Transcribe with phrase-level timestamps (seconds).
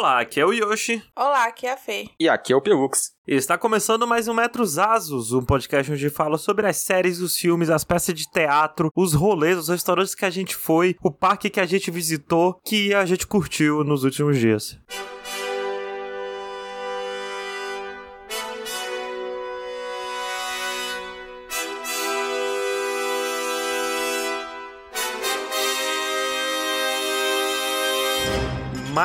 [0.00, 1.02] Olá, aqui é o Yoshi.
[1.14, 2.08] Olá, aqui é a Fê.
[2.18, 3.10] E aqui é o Pelux.
[3.28, 7.36] E está começando mais um Metros Asos, um podcast onde fala sobre as séries, os
[7.36, 11.50] filmes, as peças de teatro, os rolês, os restaurantes que a gente foi, o parque
[11.50, 14.80] que a gente visitou, que a gente curtiu nos últimos dias.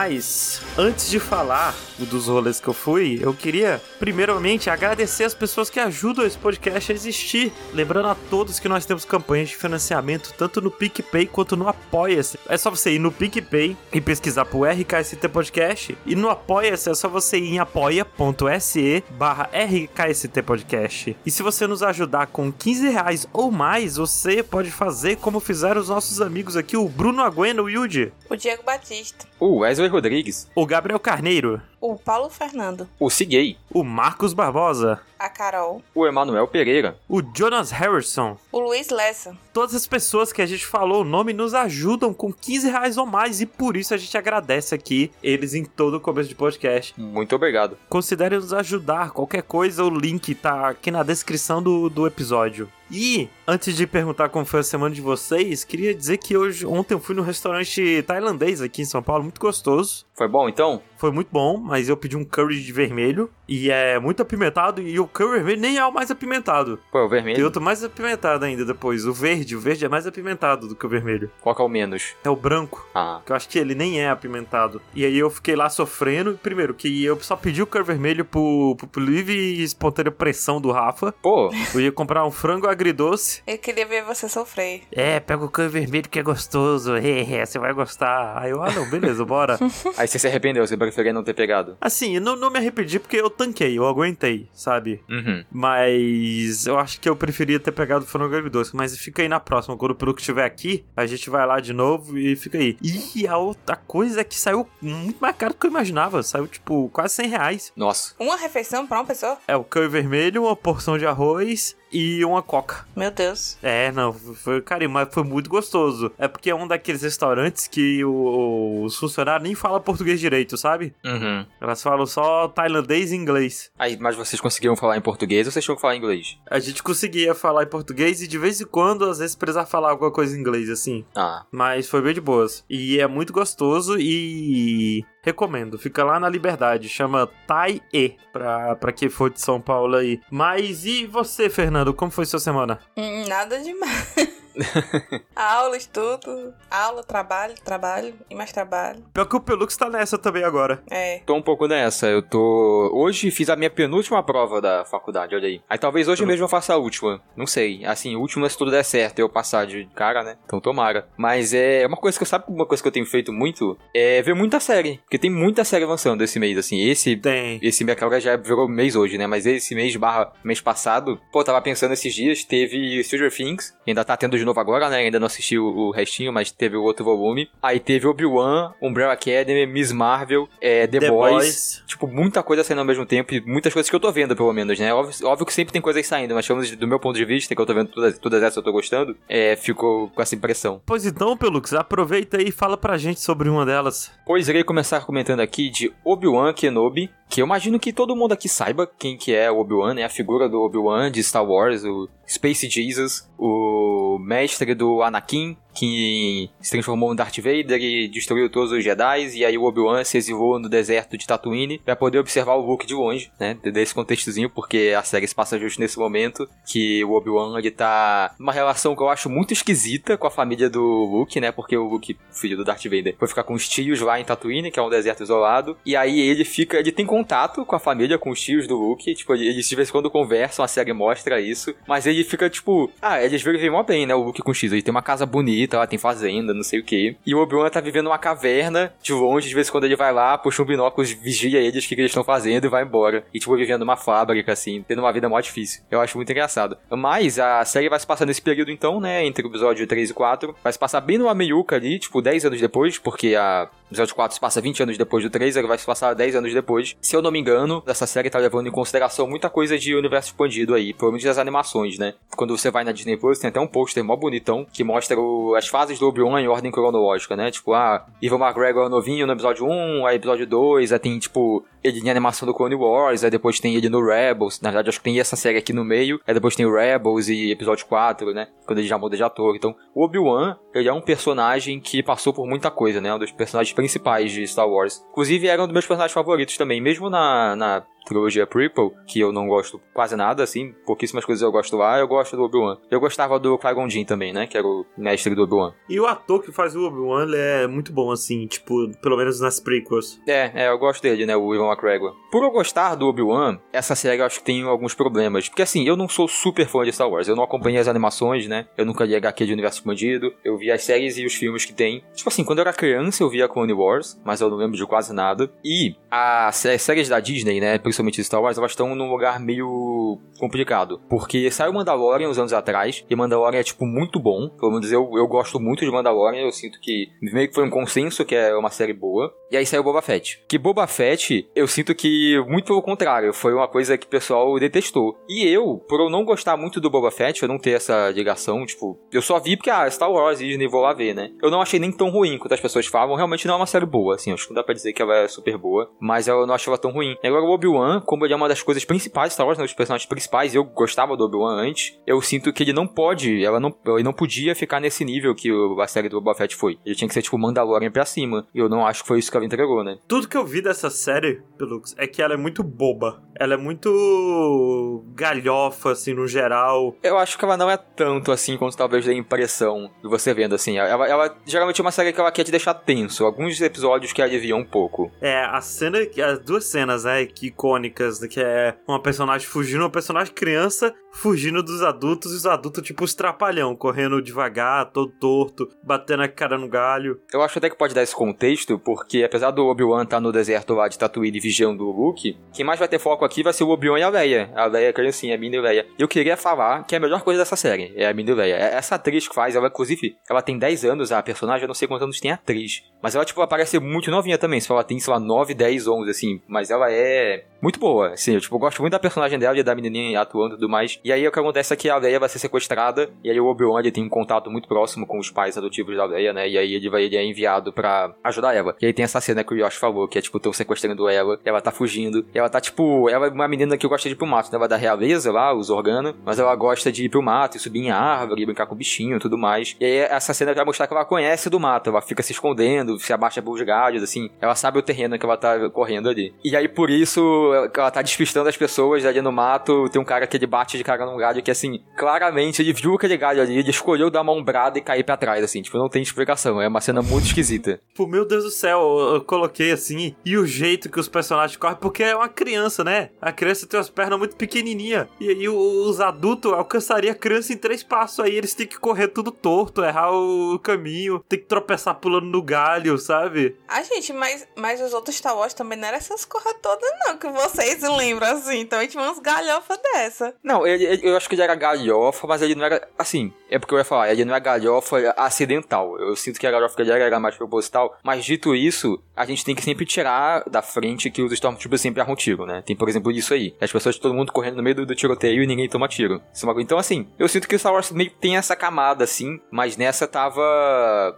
[0.08, 5.68] Mas, antes de falar dos rolês que eu fui, eu queria, primeiramente, agradecer as pessoas
[5.68, 7.52] que ajudam esse podcast a existir.
[7.74, 12.38] Lembrando a todos que nós temos campanhas de financiamento, tanto no PicPay quanto no Apoia-se.
[12.48, 15.98] É só você ir no PicPay e pesquisar por RKST Podcast.
[16.06, 21.18] E no Apoia-se é só você ir em apoia.se barra RKST Podcast.
[21.26, 25.82] E se você nos ajudar com 15 reais ou mais, você pode fazer como fizeram
[25.82, 28.14] os nossos amigos aqui, o Bruno Agueno, o Yudi.
[28.30, 29.26] O Diego Batista.
[29.40, 30.50] O Wesley Rodrigues.
[30.54, 31.62] O Gabriel Carneiro.
[31.80, 32.88] O Paulo Fernando.
[33.00, 33.58] O Ciguei.
[33.72, 35.00] O Marcos Barbosa.
[35.18, 35.82] A Carol.
[35.94, 36.98] O Emanuel Pereira.
[37.08, 38.38] O Jonas Harrison.
[38.52, 39.38] O Luiz Lessa.
[39.54, 43.06] Todas as pessoas que a gente falou o nome nos ajudam com 15 reais ou
[43.06, 47.00] mais e por isso a gente agradece aqui eles em todo o começo de podcast.
[47.00, 47.78] Muito obrigado.
[47.88, 49.12] Considere nos ajudar.
[49.12, 52.70] Qualquer coisa, o link tá aqui na descrição do, do episódio.
[52.90, 56.94] E, antes de perguntar como foi a semana de vocês, queria dizer que hoje, ontem
[56.94, 60.06] eu fui no restaurante tailandês aqui em São Paulo, muito gostoso.
[60.14, 60.82] Foi bom então?
[60.98, 65.00] Foi muito bom, mas eu pedi um curry de vermelho e é muito apimentado e
[65.00, 66.80] o curry vermelho nem é o mais apimentado.
[66.92, 67.36] Pô, é o vermelho.
[67.36, 69.56] Tem outro mais apimentado ainda depois, o verde.
[69.56, 71.30] O verde é mais apimentado do que o vermelho.
[71.42, 72.16] Qual que é o menos?
[72.24, 72.88] É o branco.
[72.94, 73.22] Ah.
[73.26, 74.82] Que eu acho que ele nem é apimentado.
[74.94, 76.40] E aí eu fiquei lá sofrendo.
[76.42, 80.60] Primeiro, que eu só pedi o curry vermelho por, por, por livre e espontânea pressão
[80.60, 81.14] do Rafa.
[81.22, 83.44] Pô, Eu ia comprar um frango agridoce.
[83.46, 84.84] Eu queria ver você sofrer.
[84.92, 86.96] É, pega o curry vermelho que é gostoso.
[86.96, 88.38] É, é, você vai gostar.
[88.38, 89.58] Aí eu, ah não, beleza, bora.
[89.98, 91.78] aí você se arrependeu, você preferia não ter pegado.
[91.82, 95.02] Assim, eu não, não me arrependi porque eu tanquei, eu aguentei, sabe?
[95.10, 95.44] Uhum.
[95.52, 98.76] Mas eu acho que eu preferia ter pegado o frango agridoce.
[98.76, 99.76] Mas fica aí na próxima.
[99.76, 102.78] Quando o Peru estiver aqui, a gente vai lá de novo e fica aí.
[102.82, 106.22] E a outra coisa é que saiu muito mais caro do que eu imaginava.
[106.24, 107.74] Saiu, tipo, quase 100 reais.
[107.76, 108.14] Nossa.
[108.20, 109.38] Uma refeição pra uma pessoa?
[109.48, 112.86] É o curry vermelho, uma porção de arroz e uma coca.
[112.96, 113.58] Meu Deus.
[113.64, 116.12] É, não, foi carinho, mas foi muito gostoso.
[116.18, 120.94] É porque é um daqueles restaurantes que o- os funcionários nem falam português direito, sabe?
[121.04, 121.46] Uhum.
[121.62, 123.72] Elas falam só tailandês e inglês.
[123.80, 126.38] Aí, mas vocês conseguiram falar em português ou vocês tinham que falar em inglês?
[126.50, 129.92] A gente conseguia falar em português e de vez em quando, às vezes, precisava falar
[129.92, 131.06] alguma coisa em inglês, assim.
[131.16, 131.46] Ah.
[131.52, 132.64] Mas foi bem de boas.
[132.70, 135.04] E é muito gostoso e.
[135.26, 135.80] Recomendo.
[135.80, 136.88] Fica lá na Liberdade.
[136.88, 138.14] Chama Tai E.
[138.32, 140.22] Pra, pra quem for de São Paulo aí.
[140.30, 141.94] Mas e você, Fernando?
[141.94, 142.80] Como foi sua semana?
[142.96, 144.14] Hum, nada demais.
[145.36, 149.04] aula, estudo, aula, trabalho, trabalho e mais trabalho.
[149.14, 150.82] Pior que o Pelux tá nessa também agora.
[150.90, 151.20] É.
[151.26, 152.92] Tô um pouco nessa, eu tô.
[152.94, 155.62] Hoje fiz a minha penúltima prova da faculdade, olha aí.
[155.70, 157.22] Aí talvez hoje mesmo eu faça a última.
[157.36, 157.86] Não sei.
[157.86, 160.38] Assim, última se tudo der certo, eu passar de cara, né?
[160.46, 161.08] Então tomara.
[161.18, 164.22] Mas é uma coisa que eu sabe uma coisa que eu tenho feito muito é
[164.22, 164.98] ver muita série.
[165.00, 166.82] Porque tem muita série avançando esse mês, assim.
[166.82, 167.16] Esse.
[167.16, 167.60] Tem.
[167.62, 169.28] Esse mês agora já virou mês hoje, né?
[169.28, 174.04] Mas esse mês barra mês passado, pô, tava pensando esses dias, teve Stranger Things, ainda
[174.04, 174.98] tá tendo de novo agora, né?
[174.98, 177.50] Ainda não assisti o, o restinho, mas teve o outro volume.
[177.62, 181.34] Aí teve Obi-Wan, Umbrella Academy, Miss Marvel, é, The, The Boys.
[181.34, 181.84] Boys.
[181.88, 184.52] Tipo, muita coisa saindo ao mesmo tempo e muitas coisas que eu tô vendo, pelo
[184.54, 184.94] menos, né?
[184.94, 187.62] Óbvio, óbvio que sempre tem coisas saindo, mas de- do meu ponto de vista, que
[187.62, 190.82] eu tô vendo todas, todas essas eu tô gostando, é, ficou com essa impressão.
[190.86, 194.12] Pois então, Pelux, aproveita aí e fala pra gente sobre uma delas.
[194.26, 198.48] Pois irei começar comentando aqui de Obi-Wan Kenobi, que eu imagino que todo mundo aqui
[198.48, 200.04] saiba quem que é o Obi-Wan, né?
[200.04, 206.50] A figura do Obi-Wan de Star Wars, o Space Jesus, o mestre do Anakin, que
[206.62, 210.18] se transformou no Darth Vader e destruiu todos os Jedi, e aí o Obi-Wan se
[210.18, 213.58] exilou no deserto de Tatooine pra poder observar o Luke de longe, né?
[213.74, 218.34] Desse contextozinho, porque a série se passa justo nesse momento que o Obi-Wan ele tá
[218.40, 221.52] numa relação que eu acho muito esquisita com a família do Luke, né?
[221.52, 224.72] Porque o Luke, filho do Darth Vader, foi ficar com os tios lá em Tatooine,
[224.72, 228.18] que é um deserto isolado, e aí ele fica, ele tem contato com a família,
[228.18, 231.42] com os tios do Luke, tipo, eles de vez em quando conversam, a série mostra
[231.42, 234.16] isso, mas ele fica tipo, ah, eles vivem mó bem, né?
[234.16, 236.80] O Luke com o X, ele tem uma casa bonita, lá tem fazenda, não sei
[236.80, 237.16] o que.
[237.26, 240.14] E o Obi-Wan tá vivendo uma caverna de longe, de vez em quando ele vai
[240.14, 243.26] lá, puxa um binóculo, vigia eles, o que, que eles estão fazendo e vai embora.
[243.34, 245.84] E tipo, vivendo uma fábrica, assim, tendo uma vida mó difícil.
[245.90, 246.78] Eu acho muito engraçado.
[246.90, 249.26] Mas a série vai se passar nesse período então, né?
[249.26, 250.56] Entre o episódio 3 e 4.
[250.64, 254.36] Vai se passar bem no Ameyuka ali, tipo, 10 anos depois, porque a, episódio 4
[254.36, 256.96] se passa 20 anos depois do 3, ele vai se passar 10 anos depois.
[257.02, 260.30] Se eu não me engano, essa série tá levando em consideração muita coisa de universo
[260.30, 262.14] expandido aí, provavelmente das animações, né?
[262.36, 265.56] Quando você vai na Disney Plus, tem até um pôster mó bonitão que mostra o,
[265.56, 267.52] as fases do Obi-Wan em ordem cronológica, né?
[267.52, 272.00] Tipo, ah, Ivan McGregor novinho no episódio 1, aí episódio 2, aí tem, tipo, ele
[272.00, 274.60] em animação do Clone Wars, aí depois tem ele no Rebels.
[274.62, 277.28] Na verdade, acho que tem essa série aqui no meio, aí depois tem o Rebels
[277.28, 278.48] e episódio 4, né?
[278.66, 279.56] Quando ele já muda de ator.
[279.56, 283.14] Então, o Obi-Wan, ele é um personagem que passou por muita coisa, né?
[283.14, 285.06] Um dos personagens principais de Star Wars.
[285.12, 289.32] Inclusive, era um dos meus personagens favoritos também, mesmo na, na trilogia prequel, que eu
[289.32, 292.78] não gosto quase nada, assim, pouquíssimas coisas eu gosto lá, eu gosto do Obi-Wan.
[292.90, 295.74] Eu gostava do Qui-Gon Jinn também, né, que era o mestre do Obi-Wan.
[295.90, 299.60] E o ator que faz o Obi-Wan, é muito bom, assim, tipo, pelo menos nas
[299.60, 300.20] prequels.
[300.28, 302.14] É, é, eu gosto dele, né, o Ivan McGregor.
[302.32, 305.88] Por eu gostar do Obi-Wan, essa série eu acho que tem alguns problemas, porque assim,
[305.88, 308.86] eu não sou super fã de Star Wars, eu não acompanhei as animações, né, eu
[308.86, 312.04] nunca li HQ de Universo Expandido, eu vi as séries e os filmes que tem.
[312.14, 314.86] Tipo assim, quando eu era criança eu via Clone Wars, mas eu não lembro de
[314.86, 315.50] quase nada.
[315.64, 321.02] E as séries da Disney, né, principalmente Star Wars, elas estão num lugar meio complicado.
[321.10, 324.50] Porque saiu Mandalorian uns anos atrás, e Mandalorian é, tipo, muito bom.
[324.50, 327.70] Pelo menos eu, eu gosto muito de Mandalorian, eu sinto que meio que foi um
[327.70, 329.34] consenso que é uma série boa.
[329.52, 330.44] E aí saiu Boba Fett.
[330.48, 334.58] Que Boba Fett, eu sinto que, muito pelo contrário, foi uma coisa que o pessoal
[334.60, 335.18] detestou.
[335.30, 338.66] E eu, por eu não gostar muito do Boba Fett, eu não ter essa ligação,
[338.66, 341.32] tipo, eu só vi porque, ah, Star Wars, Disney, vou lá ver, né?
[341.42, 343.86] Eu não achei nem tão ruim quanto as pessoas falam, realmente não é uma série
[343.86, 346.46] boa, assim, acho que não dá pra dizer que ela é super boa, mas eu
[346.46, 347.16] não achei ela tão ruim.
[347.24, 349.74] E agora o Obi-Wan, como ele é uma das coisas principais Star Wars, né, os
[349.74, 353.76] personagens principais, eu gostava do Obi-Wan antes, eu sinto que ele não pode, ela não,
[353.88, 355.50] ele não podia ficar nesse nível que
[355.80, 356.78] a série do Boba Fett foi.
[356.86, 358.48] Ele tinha que ser, tipo, Mandalorian pra cima.
[358.54, 359.98] E eu não acho que foi isso que ela entregou, né?
[360.08, 363.22] Tudo que eu vi dessa série, Pelux, é que ela é muito boba.
[363.38, 366.96] Ela é muito galhofa, assim, no geral.
[367.04, 370.34] Eu acho que ela não é tanto assim quanto talvez dê a impressão de você
[370.34, 370.78] vendo, assim.
[370.78, 373.26] Ela, ela geralmente é uma série que ela quer te deixar tenso.
[373.26, 375.12] Alguns episódios que aliviam um pouco.
[375.22, 379.90] É, a cena, as duas cenas, né, que icônicas, que é uma personagem fugindo, uma
[379.90, 385.70] personagem criança fugindo dos adultos e os adultos, tipo, os trapalhão, correndo devagar, todo torto,
[385.82, 387.20] batendo a cara no galho.
[387.32, 390.32] Eu acho até que pode dar esse contexto, porque apesar do Obi-Wan estar tá no
[390.32, 393.64] deserto lá de Tatooine vigiando o Luke, quem mais vai ter foco aqui vai ser
[393.64, 394.52] o Obi-Wan e a Leia.
[394.56, 395.88] A Leia, criancinha, a Mina e Leia.
[395.98, 398.56] Eu queria falar que é a melhor coisa dessa série é a Mina e Leia.
[398.56, 401.76] É, essa atriz que faz, ela, inclusive, ela tem 10 anos, a personagem, eu não
[401.76, 402.84] sei quantos anos tem a atriz.
[403.02, 404.60] Mas ela, tipo, aparece muito novinha também.
[404.60, 406.42] Se ela tem, sei lá, 9, 10, 11, assim.
[406.48, 408.36] Mas ela é muito boa, assim.
[408.36, 411.00] Eu, tipo, gosto muito da personagem dela e da menininha atuando e tudo mais.
[411.04, 413.10] E aí o que acontece é que a Leia vai ser sequestrada.
[413.24, 416.32] E aí o Obi-Wan tem um contato muito próximo com os pais adotivos da Leia,
[416.32, 416.48] né?
[416.48, 418.76] E aí ele vai ele é enviado para ajudar ela.
[418.80, 421.40] E aí tem essa cena que o Yoshi falou, que é tipo, tão sequestrando ela,
[421.44, 422.24] ela tá fugindo.
[422.36, 424.58] ela tá, tipo, ela é uma menina que gosta de ir pro mato, né?
[424.58, 427.60] Ela é da realeza lá, os organos, mas ela gosta de ir pro mato e
[427.60, 429.76] subir em árvore, brincar com bichinho e tudo mais.
[429.80, 433.00] E aí essa cena vai mostrar que ela conhece do mato, ela fica se escondendo,
[433.00, 434.30] se abaixa pelos galhos, assim.
[434.40, 436.32] Ela sabe o terreno que ela tá correndo ali.
[436.44, 439.90] E aí por isso ela tá despistando as pessoas ali no mato.
[439.90, 442.96] Tem um cara que ele bate de cara num galho que, assim, claramente ele viu
[442.96, 445.62] aquele galho ali, ele escolheu dar uma ombrada e cair pra trás, assim.
[445.62, 446.62] Tipo, não tem explicação.
[446.62, 447.80] É uma cena muito esquisita.
[447.96, 451.58] Pô, meu Deus do céu, eu, eu coloquei assim, e o jeito que os personagens
[451.58, 453.10] correm, porque é uma criança, né?
[453.22, 455.08] A criança tem as pernas muito pequenininhas.
[455.20, 458.20] E aí os adultos alcançariam a criança em três passos.
[458.20, 462.42] Aí eles têm que correr tudo torto, errar o caminho, tem que tropeçar pulando no
[462.42, 463.56] galho, sabe?
[463.68, 467.18] Ah, gente, mas, mas os outros Star Wars também não eram essas corras todas, não,
[467.18, 468.60] que vocês lembram assim.
[468.60, 470.34] Então tinha umas galhofas dessa.
[470.44, 472.88] Não, ele, ele, eu acho que ele era galhofa, mas ele não era.
[472.98, 476.00] Assim, é porque eu ia falar, ele não é galhofa acidental.
[476.00, 477.98] Eu sinto que a galhofa dele era mais proposital.
[478.04, 482.02] Mas dito isso, a gente tem que sempre tirar da frente que os Stormtroopers sempre
[482.02, 482.64] arrumam tiro, né?
[482.66, 483.56] Tem, por exemplo, isso aí.
[483.60, 486.22] As pessoas, todo mundo correndo no meio do, do tiroteio e ninguém toma tiro.
[486.34, 489.40] É então, assim, eu sinto que o Star Wars meio que tem essa camada, assim,
[489.52, 490.42] mas nessa tava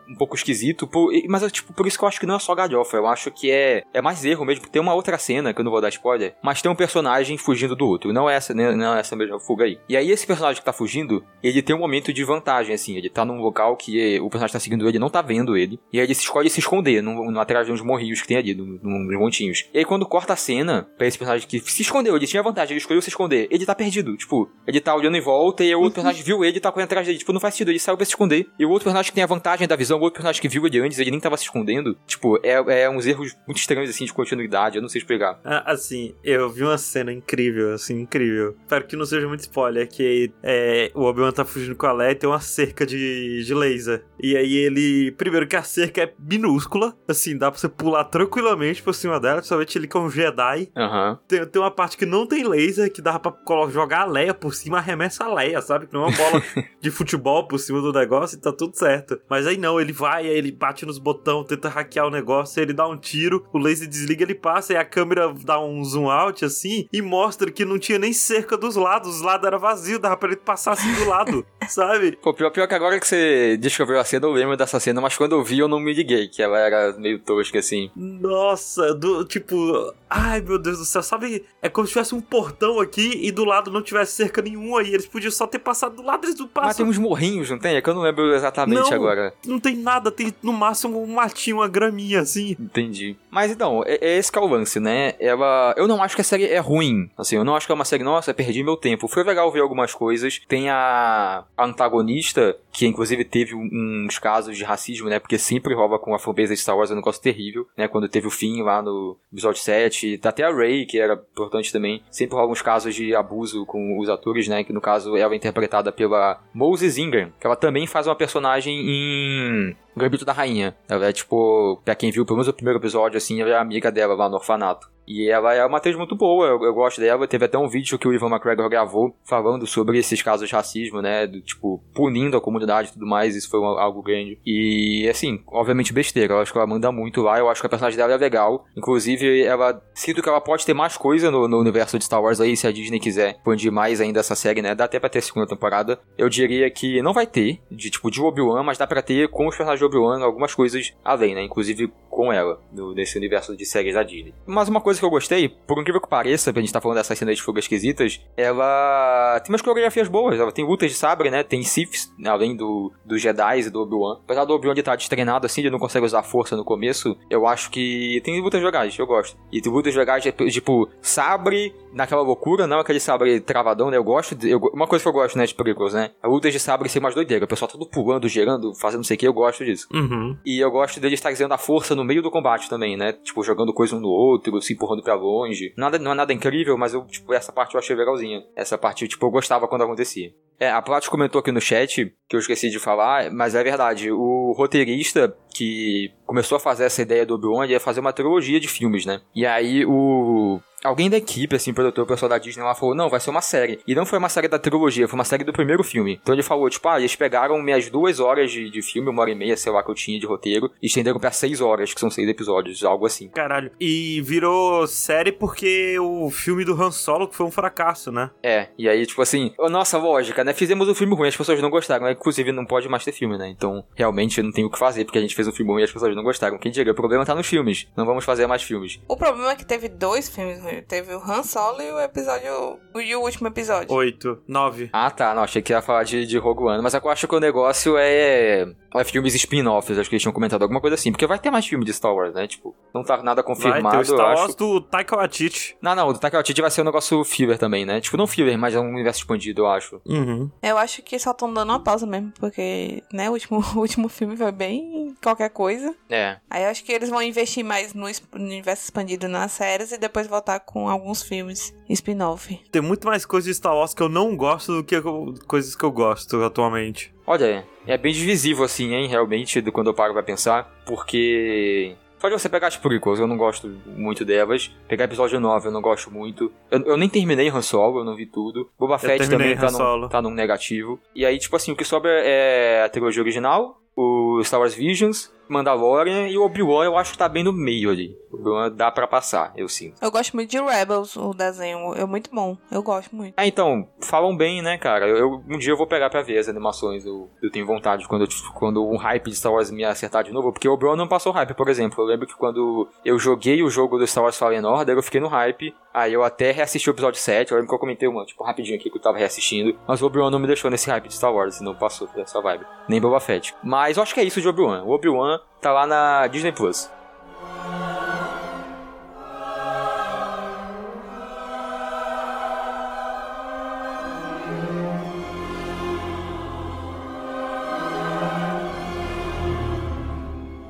[0.09, 0.87] um pouco esquisito.
[0.87, 2.97] Por, mas, tipo, por isso que eu acho que não é só galhofa.
[2.97, 4.67] Eu acho que é, é mais erro mesmo.
[4.67, 6.06] Tem uma outra cena, que eu não vou dar spoiler,
[6.41, 8.13] mas tem um personagem fugindo do outro.
[8.13, 9.79] Não é essa, né, não é essa mesma fuga aí.
[9.89, 12.95] E aí, esse personagem que tá fugindo, ele tem um momento de vantagem, assim.
[12.95, 15.79] Ele tá num local que o personagem tá seguindo ele, não tá vendo ele.
[15.91, 18.53] E aí ele se escolhe se esconder, no, atrás de uns morrios que tem ali,
[18.53, 19.65] nos montinhos.
[19.73, 22.73] E aí, quando corta a cena, pra esse personagem que se escondeu, ele tinha vantagem,
[22.73, 24.15] ele escolheu se esconder, ele tá perdido.
[24.17, 26.87] Tipo, ele tá olhando em volta e o outro personagem viu ele e tá correndo
[26.87, 27.19] atrás dele.
[27.19, 28.47] Tipo, não faz sentido, ele saiu pra se esconder.
[28.57, 30.65] E o outro personagem que tem a vantagem da visão, o outro personagem que viu
[30.65, 31.97] ele antes, ele nem tava se escondendo.
[32.05, 34.77] Tipo, é, é uns erros muito estranhos, assim, de continuidade.
[34.77, 35.39] Eu não sei explicar.
[35.43, 38.55] Ah, assim, eu vi uma cena incrível, assim, incrível.
[38.61, 42.11] Espero que não seja muito spoiler, que é, o Obi-Wan tá fugindo com a Leia
[42.11, 44.03] e tem uma cerca de, de laser.
[44.21, 45.11] E aí ele.
[45.11, 49.37] Primeiro que a cerca é minúscula, assim, dá pra você pular tranquilamente por cima dela,
[49.37, 50.69] principalmente ele que é um Jedi.
[50.75, 51.19] Aham.
[51.27, 53.33] Tem, tem uma parte que não tem laser, que dá pra
[53.69, 55.87] jogar a Leia por cima, arremessa a Leia, sabe?
[55.87, 56.43] Que não é uma bola
[56.81, 59.19] de futebol por cima do negócio e tá tudo certo.
[59.29, 62.65] Mas aí não, ele vai, aí ele bate nos botões, tenta hackear o negócio, aí
[62.65, 66.09] ele dá um tiro, o laser desliga, ele passa, e a câmera dá um zoom
[66.09, 69.99] out assim e mostra que não tinha nem cerca dos lados, os lados era vazio,
[69.99, 72.17] dava pra ele passar assim do lado, sabe?
[72.21, 75.17] Pô, pior, pior que agora que você descobriu a cena, eu lembro dessa cena, mas
[75.17, 77.89] quando eu vi eu não me liguei, que ela era meio tosca assim.
[77.95, 81.45] Nossa, do tipo, ai meu Deus do céu, sabe?
[81.61, 84.93] É como se tivesse um portão aqui e do lado não tivesse cerca nenhuma aí,
[84.93, 86.77] eles podiam só ter passado do lado, eles não Mas passam.
[86.77, 87.75] tem uns morrinhos, não tem?
[87.75, 88.93] É que eu não lembro exatamente Não.
[88.93, 89.33] agora.
[89.45, 92.55] Não tem nada, tem no máximo um matinho, uma graminha assim.
[92.59, 93.15] Entendi.
[93.29, 95.13] Mas então, é, é esse que é o lance, né?
[95.19, 95.73] Ela.
[95.77, 97.09] Eu não acho que a série é ruim.
[97.17, 99.07] Assim, eu não acho que é uma série, nossa, perdi meu tempo.
[99.07, 100.41] Foi legal ver algumas coisas.
[100.47, 105.19] Tem a, antagonista, que inclusive teve uns casos de racismo, né?
[105.19, 107.87] Porque sempre rola com a fanbase de Star Wars é um negócio terrível, né?
[107.87, 110.19] Quando teve o fim lá no episódio 7.
[110.23, 112.01] Até a Rey, que era importante também.
[112.09, 114.63] Sempre rola uns casos de abuso com os atores, né?
[114.63, 118.79] Que no caso ela é interpretada pela Moses Ingram, que ela também faz uma personagem
[118.79, 120.75] em Gambito da Rainha.
[120.89, 123.91] Ela é tipo, pra quem viu pelo menos o primeiro episódio, assim, ela é amiga
[123.91, 124.89] dela lá no orfanato.
[125.07, 127.27] E ela é uma atriz muito boa, eu, eu gosto dela.
[127.27, 131.01] Teve até um vídeo que o Ivan McGregor gravou falando sobre esses casos de racismo,
[131.01, 131.25] né?
[131.25, 133.35] Do, tipo, punindo a comunidade e tudo mais.
[133.35, 134.39] Isso foi algo grande.
[134.45, 136.33] E, assim, obviamente besteira.
[136.33, 137.39] Eu acho que ela manda muito lá.
[137.39, 138.65] Eu acho que a personagem dela é legal.
[138.75, 139.81] Inclusive, ela.
[139.93, 142.67] Sinto que ela pode ter mais coisa no, no universo de Star Wars aí, se
[142.67, 144.75] a Disney quiser expandir mais ainda essa série, né?
[144.75, 145.99] Dá até pra ter segunda temporada.
[146.17, 149.47] Eu diria que não vai ter, de tipo, de Obi-Wan, mas dá pra ter com
[149.47, 151.43] os personagens de Obi-Wan algumas coisas além, né?
[151.43, 154.33] Inclusive com ela, no, nesse universo de séries da Disney.
[154.45, 157.17] Mas uma coisa que eu gostei, por incrível que pareça, pra gente tá falando dessas
[157.17, 161.43] cenas de fugas esquisitas, ela tem umas coreografias boas, ela tem lutas de sabre, né?
[161.43, 164.19] Tem Siths, além do, dos Jedi e do Obi-Wan.
[164.23, 167.69] Apesar do Obi-Wan estar destreinado assim, ele não consegue usar força no começo, eu acho
[167.69, 169.37] que tem lutas legais, eu gosto.
[169.51, 173.97] E tem lutas legais, de, tipo, sabre naquela loucura, não aquele sabre travadão, né?
[173.97, 176.11] Eu gosto, de, eu, uma coisa que eu gosto, né, de Prequels, né?
[176.21, 179.15] A lutas de sabre ser mais doideira, o pessoal todo pulando, girando, fazendo não sei
[179.15, 179.87] o que, eu gosto disso.
[179.91, 180.37] Uhum.
[180.45, 183.13] E eu gosto deles trazendo a força no meio do combate também, né?
[183.13, 185.73] Tipo, jogando coisa um no outro, se empurrando pra longe.
[185.75, 188.43] Nada, não é nada incrível, mas eu, tipo, essa parte eu achei legalzinha.
[188.55, 190.31] Essa parte, tipo, eu gostava quando acontecia.
[190.59, 194.11] É, a Plat comentou aqui no chat, que eu esqueci de falar, mas é verdade.
[194.11, 198.67] O roteirista que começou a fazer essa ideia do Obi-Wan ia fazer uma trilogia de
[198.67, 199.21] filmes, né?
[199.35, 200.59] E aí o.
[200.87, 203.41] Alguém da equipe, assim, produtor, o pessoal da Disney lá falou, não, vai ser uma
[203.41, 203.81] série.
[203.85, 206.17] E não foi uma série da trilogia, foi uma série do primeiro filme.
[206.23, 209.31] Então ele falou, tipo, ah, eles pegaram minhas duas horas de, de filme, uma hora
[209.31, 211.99] e meia, sei lá, que eu tinha de roteiro, e estenderam pra seis horas, que
[211.99, 213.27] são seis episódios, algo assim.
[213.27, 213.69] Caralho.
[213.77, 218.31] E virou série porque o filme do Han Solo que foi um fracasso, né?
[218.41, 220.53] É, e aí, tipo assim, nossa, lógica, né?
[220.53, 222.13] Fizemos um filme ruim, as pessoas não gostaram, né?
[222.13, 223.49] Inclusive não pode mais ter filme, né?
[223.49, 225.83] Então, realmente não tem o que fazer, porque a gente fez um filme ruim e
[225.83, 226.57] as pessoas não gostaram.
[226.57, 227.89] Quem diga, o problema tá nos filmes.
[227.93, 229.01] Não vamos fazer mais filmes.
[229.05, 230.76] O problema é que teve dois filmes ruins.
[230.81, 232.79] Teve o Han Solo e o episódio.
[232.95, 233.93] E o último episódio.
[233.93, 234.89] Oito, nove.
[234.91, 237.35] Ah, tá, não, achei que ia falar de, de Rogue One, mas eu acho que
[237.35, 238.65] o negócio é.
[238.95, 241.67] É filmes spin-offs, acho que eles tinham comentado alguma coisa assim, porque vai ter mais
[241.67, 242.47] filme de Star Wars, né?
[242.47, 244.41] Tipo, não tá nada Vai confirmado, ter o eu Star acho.
[244.41, 245.77] Wars do Taika Waititi.
[245.79, 248.01] Não, não, o do Taika Waititi vai ser um negócio filler também, né?
[248.01, 250.01] Tipo, não filler, mas é um universo expandido, eu acho.
[250.03, 250.49] Uhum.
[250.63, 254.09] Eu acho que só estão dando uma pausa mesmo, porque, né, o último, o último
[254.09, 255.93] filme foi bem qualquer coisa.
[256.09, 256.37] É.
[256.49, 259.97] Aí eu acho que eles vão investir mais no no universo expandido nas séries e
[259.97, 262.59] depois voltar com alguns filmes spin-off.
[262.71, 265.75] Tem muito mais coisa de Star Wars que eu não gosto do que eu- coisas
[265.75, 267.13] que eu gosto atualmente.
[267.25, 271.95] Olha, é bem divisível assim, hein, realmente, do quando eu paro pra pensar, porque.
[272.19, 274.71] Pode você pegar as prequels, eu não gosto muito delas.
[274.87, 276.51] Pegar episódio 9, eu não gosto muito.
[276.71, 278.67] Eu, eu nem terminei Han Solo, eu não vi tudo.
[278.79, 280.99] Boba Fett também tá num, tá num negativo.
[281.13, 285.31] E aí, tipo assim, o que sobra é a trilogia original, o Star Wars Visions,
[285.49, 288.17] Mandalorian e o Obi-Wan eu acho que tá bem no meio ali.
[288.31, 289.95] O Obi-Wan dá pra passar, eu sinto.
[290.01, 291.93] Eu gosto muito de Rebels, o desenho.
[291.95, 292.57] É muito bom.
[292.71, 293.33] Eu gosto muito.
[293.37, 295.07] Ah, então, falam bem, né, cara?
[295.07, 297.05] Eu, eu- um dia eu vou pegar pra ver as animações.
[297.05, 300.31] Eu, eu tenho vontade quando, eu- quando um hype de Star Wars me acertar de
[300.31, 300.51] novo.
[300.51, 302.03] Porque o Obi-Wan não passou hype, por exemplo.
[302.03, 305.21] Eu lembro que quando eu joguei o jogo do Star Wars Fallen Order, eu fiquei
[305.21, 305.73] no hype.
[305.93, 307.51] Aí eu até reassisti o episódio 7.
[307.51, 309.77] Eu lembro que eu comentei uma, tipo, rapidinho aqui que eu tava reassistindo.
[309.87, 312.65] Mas o Obi-Wan não me deixou nesse hype de Star Wars, não passou dessa vibe.
[312.87, 313.55] Nem Boba Fett.
[313.63, 314.83] Mas eu acho que é isso de Obi-Wan.
[314.83, 316.89] O Obi-Wan tá lá na Disney Plus.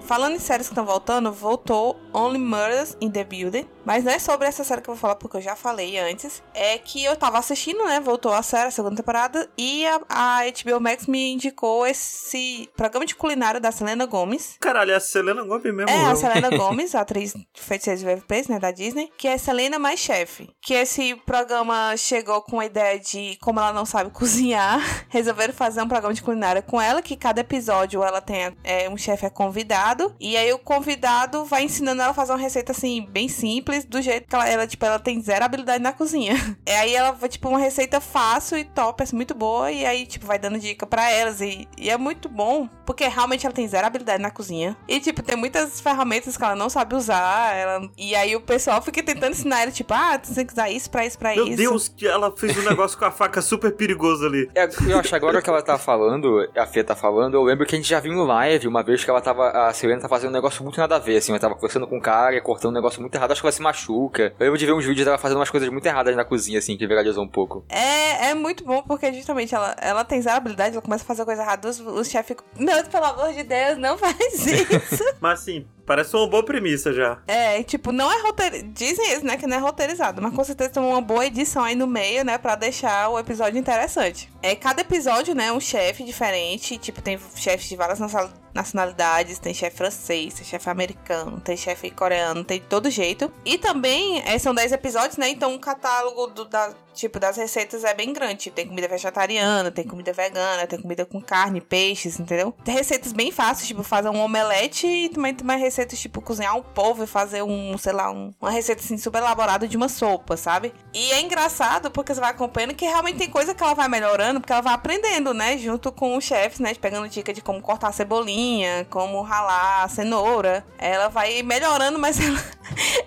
[0.08, 3.68] Falando em séries que estão voltando, voltou Only Murders in the Building.
[3.88, 6.44] Mas não é sobre essa série que eu vou falar, porque eu já falei antes.
[6.54, 8.02] É que eu tava assistindo, né?
[8.02, 9.50] Voltou a série, a segunda temporada.
[9.58, 14.58] E a, a HBO Max me indicou esse programa de culinária da Selena Gomez.
[14.60, 15.90] Caralho, é a Selena Gomez mesmo.
[15.90, 16.12] É, não.
[16.12, 20.00] a Selena Gomez, a atriz feiticeira de Place, né, da Disney, que é Selena mais
[20.02, 20.50] chefe.
[20.62, 25.82] Que esse programa chegou com a ideia de, como ela não sabe cozinhar, resolveram fazer
[25.82, 29.30] um programa de culinária com ela, que cada episódio ela tem é, um chefe é
[29.30, 33.86] convidado, e aí o convidado vai ensinando ela a fazer uma receita assim, bem simples,
[33.86, 36.36] do jeito que ela, ela tipo, ela tem zero habilidade na cozinha.
[36.68, 40.06] E aí ela vai, tipo, uma receita fácil e top, assim, muito boa, e aí,
[40.06, 43.66] tipo, vai dando dica pra elas, e, e é muito bom, porque realmente ela tem
[43.68, 44.76] zero habilidade na cozinha.
[44.86, 47.90] E, tipo, tem muitas ferramentas que ela não sabe usar, ela...
[47.98, 50.90] e aí o pessoal fica tentando ensinar ela, tipo, ah, você tem que usar isso
[50.90, 51.58] pra isso, pra Meu isso.
[51.58, 54.50] Deus, que ela fez um negócio com a faca super perigoso ali.
[54.54, 57.76] É, eu acho agora que ela tá falando, a Fê tá falando, eu lembro que
[57.76, 59.50] a gente já viu no live uma vez que ela tava.
[59.50, 61.98] A Selena tá fazendo um negócio muito nada a ver, assim, ela tava conversando com
[61.98, 64.34] o cara e cortando um negócio muito errado, acho que ela se machuca.
[64.38, 66.78] Eu lembro de ver uns vídeos dela fazendo umas coisas muito erradas na cozinha, assim,
[66.78, 67.66] que viralizou um pouco.
[67.70, 71.26] É, é muito bom porque justamente ela, ela tem zero habilidade, ela começa a fazer
[71.26, 75.04] coisa errada, os, os chefes ficam, não, pelo amor de Deus, não faz isso.
[75.22, 77.18] Mas assim, parece uma boa premissa já.
[77.26, 80.70] é, tipo, não é roteirizado, dizem eles, né, que não é roteirizado, mas com certeza
[80.70, 84.30] tem uma boa edição aí no meio, né, pra deixar o episódio interessante.
[84.44, 89.54] É, cada episódio, né, um chefe diferente, tipo, tem chefes de várias nacional- nacionalidades, tem
[89.54, 93.32] chefe francês, tem chefe americano, tem chefe coreano, tem de todo jeito.
[93.46, 97.84] E também, é, são 10 episódios, né, então o catálogo do, da, tipo, das receitas
[97.84, 98.44] é bem grande.
[98.44, 102.54] Tipo, tem comida vegetariana, tem comida vegana, tem comida com carne, peixes, entendeu?
[102.64, 106.56] Tem receitas bem fáceis, tipo, fazer um omelete e também tem mais receitas, tipo, cozinhar
[106.58, 109.90] um polvo e fazer um, sei lá, um, uma receita, assim, super elaborada de uma
[109.90, 110.74] sopa, sabe?
[110.94, 114.40] E é engraçado porque você vai acompanhando que realmente tem coisa que ela vai melhorando,
[114.40, 115.58] porque ela vai aprendendo, né?
[115.58, 116.74] Junto com os chefes, né?
[116.76, 120.66] Pegando dica de como cortar cebolinha, como ralar a cenoura.
[120.78, 122.40] Ela vai melhorando, mas ela...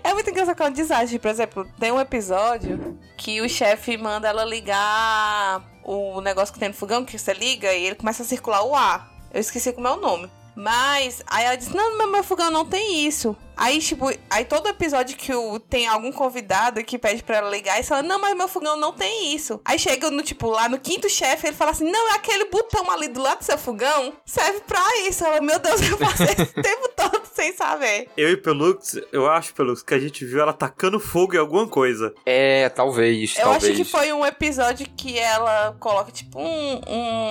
[0.03, 1.19] é muito engraçado quando desastre.
[1.19, 6.69] Por exemplo, tem um episódio que o chefe manda ela ligar o negócio que tem
[6.69, 9.11] no fogão, que você liga e ele começa a circular o ar.
[9.33, 10.29] Eu esqueci como é o nome.
[10.55, 13.35] Mas aí ela disse: Não, meu, meu fogão não tem isso.
[13.55, 17.79] Aí, tipo, aí todo episódio que o, tem algum convidado que pede pra ela ligar,
[17.79, 19.59] e fala, não, mas meu fogão não tem isso.
[19.63, 22.89] Aí chega no, tipo, lá no quinto chefe, ele fala assim, não, é aquele botão
[22.91, 25.23] ali do lado do seu fogão, serve pra isso.
[25.23, 28.09] Ela, meu Deus, eu passei esse tempo todo sem saber.
[28.17, 31.67] Eu e Pelux, eu acho, Pelux, que a gente viu ela tacando fogo em alguma
[31.67, 32.13] coisa.
[32.25, 33.63] É, talvez, Eu talvez.
[33.63, 36.79] acho que foi um episódio que ela coloca, tipo, um,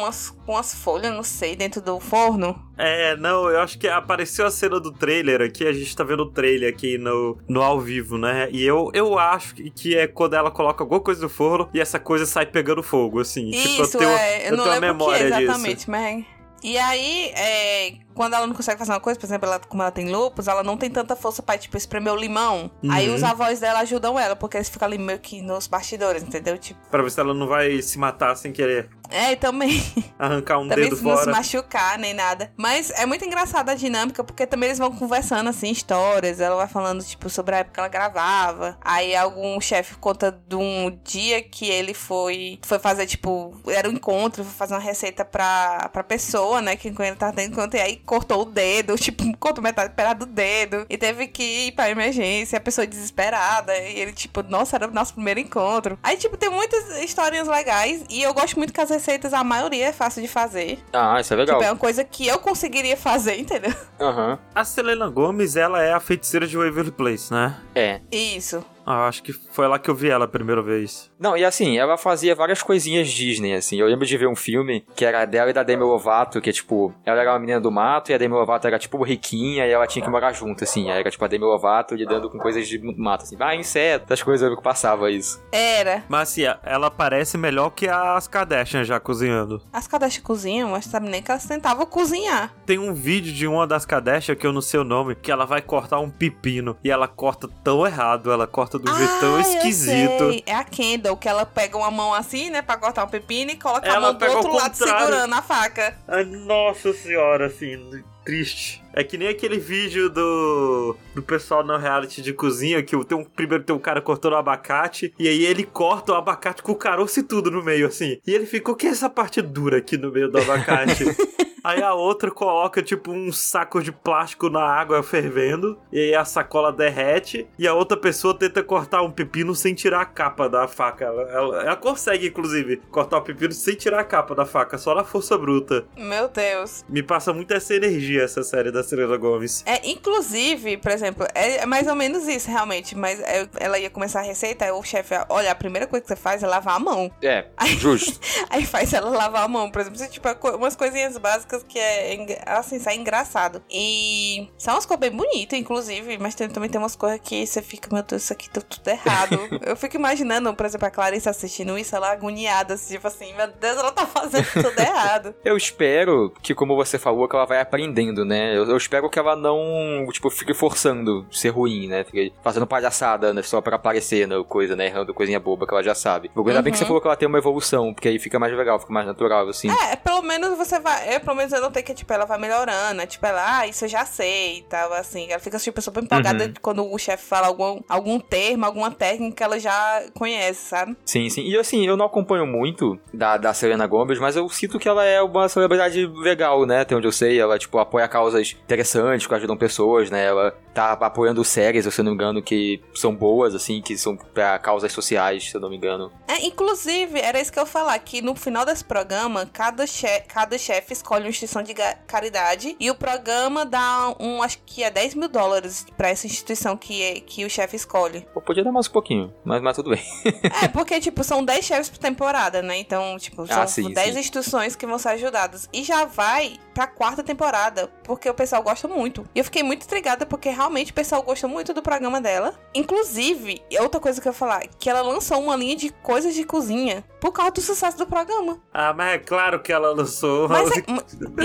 [0.01, 2.71] umas, umas folhas, não sei, dentro do forno.
[2.77, 6.20] É, não, eu acho que apareceu a cena do trailer aqui, a gente tá vendo
[6.23, 8.49] o trailer aqui no, no ao vivo, né?
[8.53, 11.99] E eu, eu acho que- é quando ela coloca alguma coisa no forno e essa
[11.99, 13.51] coisa sai pegando fogo, assim.
[13.51, 14.47] tipo, Isso, eu tenho, é.
[14.47, 15.43] Eu, eu não tenho a lembro o que memória é disso.
[15.43, 16.25] exatamente, mas...
[16.63, 19.91] E aí, é, quando ela não consegue fazer uma coisa, por exemplo, ela, como ela
[19.91, 22.71] tem lupus, ela não tem tanta força pra, tipo, espremer o limão.
[22.83, 22.93] Uhum.
[22.93, 26.59] Aí os avós dela ajudam ela, porque eles ficam ali meio que nos bastidores, entendeu?
[26.59, 29.83] Tipo, Pra ver se ela não vai se matar sem querer é, e também...
[30.19, 31.37] arrancar um também dedo se não se fora.
[31.37, 32.53] machucar nem nada.
[32.57, 36.41] Mas é muito engraçada a dinâmica, porque também eles vão conversando, assim, histórias.
[36.41, 38.79] Ela vai falando, tipo, sobre a época que ela gravava.
[38.81, 43.93] Aí algum chefe conta de um dia que ele foi, foi fazer, tipo, era um
[43.93, 46.77] encontro, foi fazer uma receita pra, pra pessoa, né?
[46.77, 47.79] Que ele tava tendo encontro.
[47.79, 50.85] E aí cortou o dedo, tipo, cortou metade do dedo.
[50.91, 53.77] E teve que ir pra emergência, a pessoa desesperada.
[53.79, 55.97] E ele, tipo, nossa, era o nosso primeiro encontro.
[56.03, 58.05] Aí, tipo, tem muitas historinhas legais.
[58.11, 60.81] E eu gosto muito que as receitas, a maioria é fácil de fazer.
[60.93, 61.59] Ah, isso é legal.
[61.59, 63.75] Tipo, é uma coisa que eu conseguiria fazer, entendeu?
[64.01, 64.39] Aham.
[64.53, 67.57] A Selena Gomes, ela é a feiticeira de Waverly Place, né?
[67.77, 68.01] É.
[68.11, 68.65] Isso.
[68.91, 71.11] Ah, acho que foi lá que eu vi ela a primeira vez.
[71.19, 73.79] Não, e assim, ela fazia várias coisinhas Disney, assim.
[73.79, 76.95] Eu lembro de ver um filme que era dela e da Demi Lovato, que, tipo,
[77.05, 79.87] ela era uma menina do mato e a Demi Lovato era, tipo, riquinha e ela
[79.87, 80.91] tinha que morar junto, assim.
[80.91, 83.37] Aí era, tipo, a Demi Lovato lidando com coisas de mato, assim.
[83.39, 85.43] Ah, inseto, essas coisas, eu lembro que passava isso.
[85.53, 86.05] Era.
[86.09, 89.63] Mas assim, ela parece melhor que as Kardashian já cozinhando.
[89.73, 92.53] As Kardashian cozinham, mas sabe nem que elas tentavam cozinhar.
[92.67, 95.45] Tem um vídeo de uma das Kardashian, que eu não sei o nome, que ela
[95.45, 96.77] vai cortar um pepino.
[96.83, 100.31] E ela corta tão errado, ela corta do jeito tão Ah, eu esquisito.
[100.31, 100.43] sei.
[100.47, 103.57] É a Kendall, que ela pega uma mão assim, né, pra cortar um pepino e
[103.57, 105.97] coloca a Ela mão do outro lado segurando a faca.
[106.09, 108.83] Ai, nossa senhora, assim, triste.
[108.93, 113.25] É que nem aquele vídeo do, do pessoal no reality de cozinha, que tem um,
[113.25, 116.77] primeiro tem um cara cortando o abacate, e aí ele corta o abacate com o
[116.77, 118.19] caroço e tudo no meio, assim.
[118.27, 121.05] E ele ficou, o que é essa parte dura aqui no meio do abacate?
[121.63, 126.25] Aí a outra coloca, tipo, um saco de plástico na água fervendo, e aí a
[126.25, 130.67] sacola derrete, e a outra pessoa tenta cortar um pepino sem tirar a capa da
[130.67, 131.05] faca.
[131.05, 134.95] Ela, ela, ela consegue, inclusive, cortar o pepino sem tirar a capa da faca, só
[134.95, 135.85] na força bruta.
[135.97, 136.85] Meu Deus.
[136.89, 139.63] Me passa muito essa energia, essa série da Selena Gomes.
[139.67, 142.97] É, inclusive, por exemplo, é mais ou menos isso, realmente.
[142.97, 146.09] Mas é, ela ia começar a receita, aí o chefe, olha, a primeira coisa que
[146.09, 147.11] você faz é lavar a mão.
[147.23, 148.21] É, Aí- justo.
[148.51, 152.43] Aí faz ela lavar a mão, por exemplo, tipo, é umas coisinhas básicas que é,
[152.47, 153.63] assim, sai engraçado.
[153.71, 157.63] E são umas coisas bem bonitas, inclusive, mas tem- também tem umas coisas que você
[157.63, 159.39] fica, meu Deus, isso aqui tá tudo errado.
[159.65, 163.47] Eu fico imaginando, por exemplo, a Clarice assistindo isso, ela agoniada, assim, tipo assim, meu
[163.49, 165.35] Deus, ela tá fazendo tudo errado.
[165.45, 168.57] Eu espero que, como você falou, que ela vai aprendendo, né?
[168.57, 172.05] Eu, eu espero que ela não, tipo, fique forçando ser ruim, né?
[172.05, 173.43] Fique fazendo palhaçada, né?
[173.43, 174.37] Só pra aparecer, né?
[174.49, 174.87] Coisa, né?
[174.87, 176.31] Errando coisinha boba que ela já sabe.
[176.37, 176.89] Ainda bem que você Uhum.
[176.89, 179.69] falou que ela tem uma evolução, porque aí fica mais legal, fica mais natural, assim.
[179.71, 181.15] É, pelo menos você vai.
[181.17, 182.95] Eu, pelo menos eu notei que, tipo, ela vai melhorando.
[182.95, 183.07] né?
[183.07, 185.27] Tipo, ela, ah, isso eu já sei e tal, assim.
[185.31, 186.53] Ela fica, tipo, super empolgada Uhum.
[186.63, 190.97] quando o chefe fala algum, algum termo, alguma técnica que ela já conhece, sabe?
[191.05, 191.43] Sim, sim.
[191.43, 195.05] E assim, eu não acompanho muito da, da Selena Gomez, mas eu sinto que ela
[195.05, 196.81] é uma celebridade legal, né?
[196.81, 200.25] Até onde eu sei, ela, tipo, apoia causas interessantes que ajudam pessoas, né?
[200.25, 204.17] Ela tá apoiando séries, se eu não me engano, que são boas, assim, que são
[204.17, 206.13] pra causas sociais, se eu não me engano.
[206.29, 210.21] É, inclusive, era isso que eu ia falar, que no final desse programa, cada, che
[210.29, 211.75] cada chefe escolhe uma instituição de
[212.07, 216.77] caridade e o programa dá um, acho que é 10 mil dólares pra essa instituição
[216.77, 218.27] que, é- que o chefe escolhe.
[218.47, 220.01] Podia dar mais um pouquinho, mas, mas tudo bem.
[220.63, 222.79] É, porque, tipo, são 10 chefes por temporada, né?
[222.79, 224.21] Então, tipo, são Ah, sim, 10 sim.
[224.21, 225.69] instituições que vão ser ajudadas.
[225.73, 229.25] E já vai pra quarta temporada, porque o pessoal gosta muito.
[229.35, 232.55] E eu fiquei muito intrigada, porque realmente o pessoal gosta muito do programa dela.
[232.75, 236.45] Inclusive, outra coisa que eu ia falar, que ela lançou uma linha de coisas de
[236.45, 238.59] cozinha por causa do sucesso do programa.
[238.73, 240.49] Ah, mas é claro que ela lançou.
[240.49, 240.83] Mas é,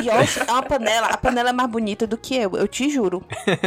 [0.01, 3.23] e é uma panela, a panela é mais bonita do que eu, eu te juro.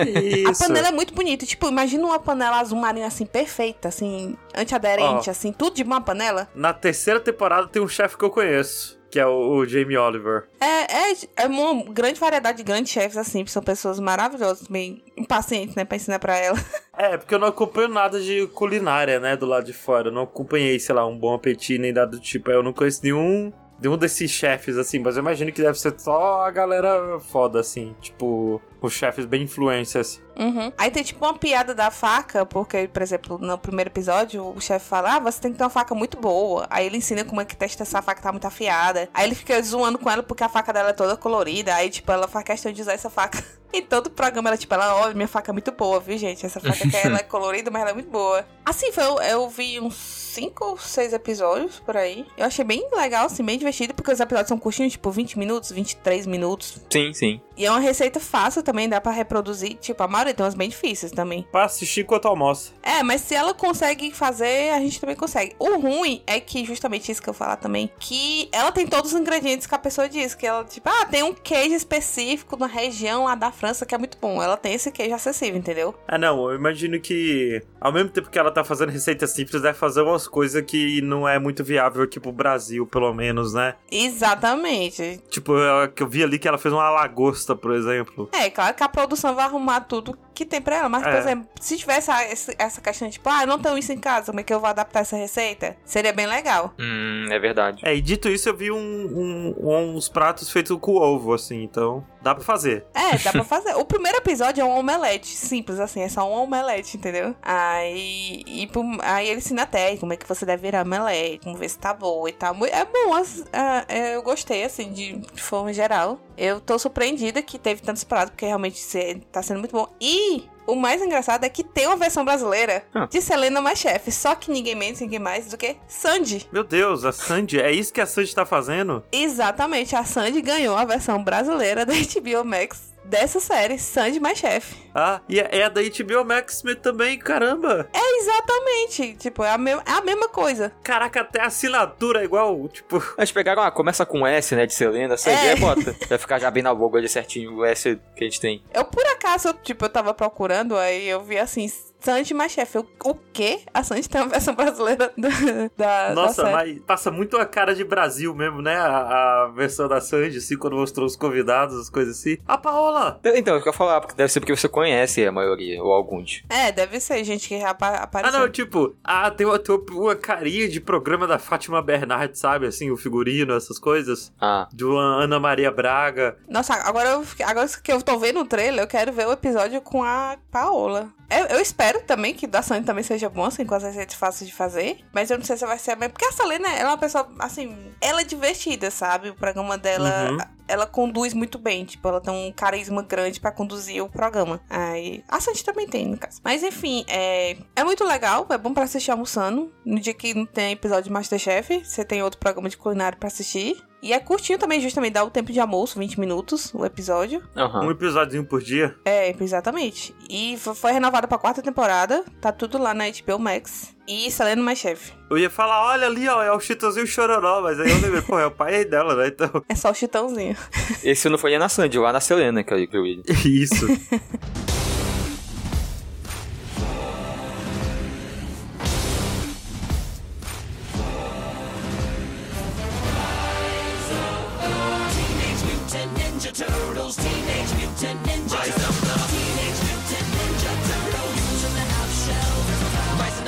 [0.07, 0.65] Isso.
[0.65, 1.45] A panela é muito bonita.
[1.45, 5.31] Tipo, imagina uma panela azul marinho assim, perfeita, assim, antiaderente, Ó.
[5.31, 6.49] assim, tudo de uma panela.
[6.55, 10.45] Na terceira temporada tem um chefe que eu conheço, que é o, o Jamie Oliver.
[10.61, 15.75] É, é, é uma grande variedade de grandes chefes, assim, são pessoas maravilhosas, bem impacientes,
[15.75, 16.59] né, pra ensinar pra ela.
[17.01, 20.09] É, porque eu não acompanho nada de culinária, né, do lado de fora.
[20.09, 22.51] Eu não acompanhei, sei lá, um bom apetite nem nada do tipo.
[22.51, 26.43] Eu não conheço nenhum, nenhum desses chefes, assim, mas eu imagino que deve ser só
[26.43, 27.95] a galera foda, assim.
[28.01, 30.21] Tipo, os chefes bem influências.
[30.37, 30.73] Uhum.
[30.77, 34.87] Aí tem tipo uma piada da faca, porque, por exemplo, no primeiro episódio, o chefe
[34.87, 36.67] fala: Ah, você tem que ter uma faca muito boa.
[36.71, 39.09] Aí ele ensina como é que testa essa faca tá muito afiada.
[39.13, 41.75] Aí ele fica zoando com ela porque a faca dela é toda colorida.
[41.75, 43.43] Aí, tipo, ela faz questão de usar essa faca.
[43.73, 46.45] Em todo o programa, ela, tipo, ela, olha, minha faca é muito boa, viu, gente?
[46.45, 48.47] Essa faca aqui, ela é colorida, mas ela é muito boa.
[48.65, 52.27] Assim, foi, eu, eu vi uns 5 ou 6 episódios por aí.
[52.37, 55.71] Eu achei bem legal, assim, bem divertido, porque os episódios são curtinhos, tipo, 20 minutos,
[55.71, 56.81] 23 minutos.
[56.91, 57.41] Sim, sim.
[57.59, 59.75] E é uma receita fácil também, dá pra reproduzir.
[59.75, 61.45] Tipo, a maioria tem umas bem difíceis também.
[61.51, 62.73] Pra assistir enquanto almoça.
[62.83, 65.57] É, mas se ela consegue fazer, a gente também consegue.
[65.59, 69.21] O ruim é que, justamente isso que eu falar também, que ela tem todos os
[69.21, 70.37] ingredientes que a pessoa diz.
[70.37, 73.99] Que ela, tipo, ah, tem um queijo específico na região lá da França que é
[73.99, 74.41] muito bom.
[74.41, 75.95] Ela tem esse queijo acessível, entendeu?
[76.07, 79.79] Ah, não, eu imagino que ao mesmo tempo que ela tá fazendo receita simples, deve
[79.79, 83.75] fazer umas coisas que não é muito viável aqui pro Brasil, pelo menos, né?
[83.91, 85.21] Exatamente.
[85.31, 88.29] Tipo, eu, eu vi ali que ela fez uma lagosta, por exemplo.
[88.33, 90.89] É, claro que a produção vai arrumar tudo que tem pra ela.
[90.89, 91.19] Mas, por É.
[91.19, 94.39] exemplo, se tivesse essa, essa questão tipo, ah, eu não tenho isso em casa, como
[94.39, 95.77] é que eu vou adaptar essa receita?
[95.85, 96.73] Seria bem legal.
[96.79, 97.83] Hum, é verdade.
[97.85, 102.05] É, e dito isso, eu vi um- um- uns pratos feitos com ovo, assim, então
[102.23, 102.85] dá pra fazer.
[102.95, 103.75] É, dá pra fazer.
[103.75, 107.35] O primeiro episódio é um omelete, simples assim, é só um omelete, entendeu?
[107.43, 108.69] Aí, e,
[109.03, 111.93] aí ele ensina até como é que você deve virar omelete, como ver se tá
[111.93, 112.55] boa e tal.
[112.67, 113.45] É bom, as-
[113.89, 116.21] é, eu gostei, assim, de, de forma geral.
[116.37, 119.89] Eu tô surpreendida que teve tantos pratos, porque realmente cê- tá sendo muito bom.
[120.01, 120.28] E
[120.67, 123.07] o mais engraçado é que tem uma versão brasileira Ah.
[123.07, 126.47] de Selena mais chefe, só que ninguém menos, ninguém mais do que Sandy.
[126.53, 129.03] Meu Deus, a Sandy, é isso que a Sandy tá fazendo?
[129.11, 134.77] Exatamente, a Sandy ganhou a versão brasileira da HBO Max dessa série, Sandy mais chefe.
[134.95, 137.89] Ah, e é, é a da HBO Max também, caramba.
[137.93, 140.73] É exatamente, tipo, é a, me- é a mesma coisa.
[140.83, 143.03] Caraca, até a assinatura é igual, tipo...
[143.17, 145.57] Eles pegaram, ah, começa com S, né, de Selena, essa É.
[145.57, 145.95] bota.
[146.09, 148.63] Vai ficar já bem na logo ali certinho, o S que a gente tem.
[148.75, 152.79] Eu, por acaso, eu, tipo, eu tava procurando, aí eu vi assim, Sandy mais chefe.
[152.79, 153.61] O, o quê?
[153.75, 155.29] A Sandy tem uma versão brasileira da,
[155.77, 158.77] da Nossa, da mas passa muito a cara de Brasil mesmo, né?
[158.77, 162.39] A, a versão da Sandy, assim, quando mostrou os convidados, as coisas assim.
[162.47, 163.21] A Paola!
[163.35, 166.43] Então, eu quero falar, porque deve ser porque você conhece a maioria, ou alguns.
[166.49, 168.39] É, deve ser gente que já apa- Ah, apareceu.
[168.41, 172.67] não, tipo, ah, tem uma, tem uma carinha de programa da Fátima Bernardes, sabe?
[172.67, 174.33] Assim, o figurino, essas coisas.
[174.41, 176.37] Ah, De uma Ana Maria Braga.
[176.49, 179.81] Nossa, agora, eu, agora que eu tô vendo o trailer, eu quero ver o episódio
[179.81, 181.09] com a Paola.
[181.31, 184.51] Eu, eu espero também que da Sandy também seja bom, assim, com as receitas fáceis
[184.51, 185.05] de fazer.
[185.13, 186.11] Mas eu não sei se vai ser a mesma.
[186.13, 189.31] Porque a Selena, ela é uma pessoa, assim, ela é divertida, sabe?
[189.31, 190.39] O programa dela, Uhum.
[190.69, 191.85] Ela conduz muito bem.
[191.85, 194.61] Tipo, ela tem um carisma grande pra conduzir o programa.
[194.69, 196.41] Aí, a Sandy também tem, no caso.
[196.45, 199.73] Mas enfim, é, é muito legal, é bom pra assistir almoçando.
[199.85, 203.27] No dia que não tem episódio de Masterchef, você tem outro programa de culinária pra
[203.29, 203.83] assistir.
[204.01, 207.43] E é curtinho também, justamente dá o tempo de almoço, 20 minutos o episódio.
[207.57, 207.87] aham.
[207.87, 208.95] Um episódiozinho por dia.
[209.05, 210.15] É, exatamente.
[210.31, 212.25] E fo- foi renovada pra quarta temporada.
[212.41, 213.97] Tá tudo lá na HBO Max.
[214.09, 215.13] E Selena mais chefe.
[215.31, 218.39] Eu ia falar, olha ali, ó, é o Chitãozinho Chororó, mas aí eu lembrei, pô,
[218.39, 219.29] é o pai dela, né?
[219.29, 220.57] Então, É só o chitãozinho.
[221.05, 223.23] Esse não foi nem na Sandy, lá na Selena que eu que eu vi.
[223.45, 223.87] isso.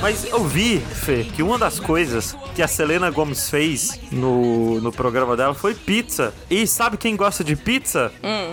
[0.00, 4.90] Mas eu vi, Fê, que uma das coisas que a Selena Gomes fez no, no
[4.90, 6.32] programa dela foi pizza.
[6.48, 8.10] E sabe quem gosta de pizza?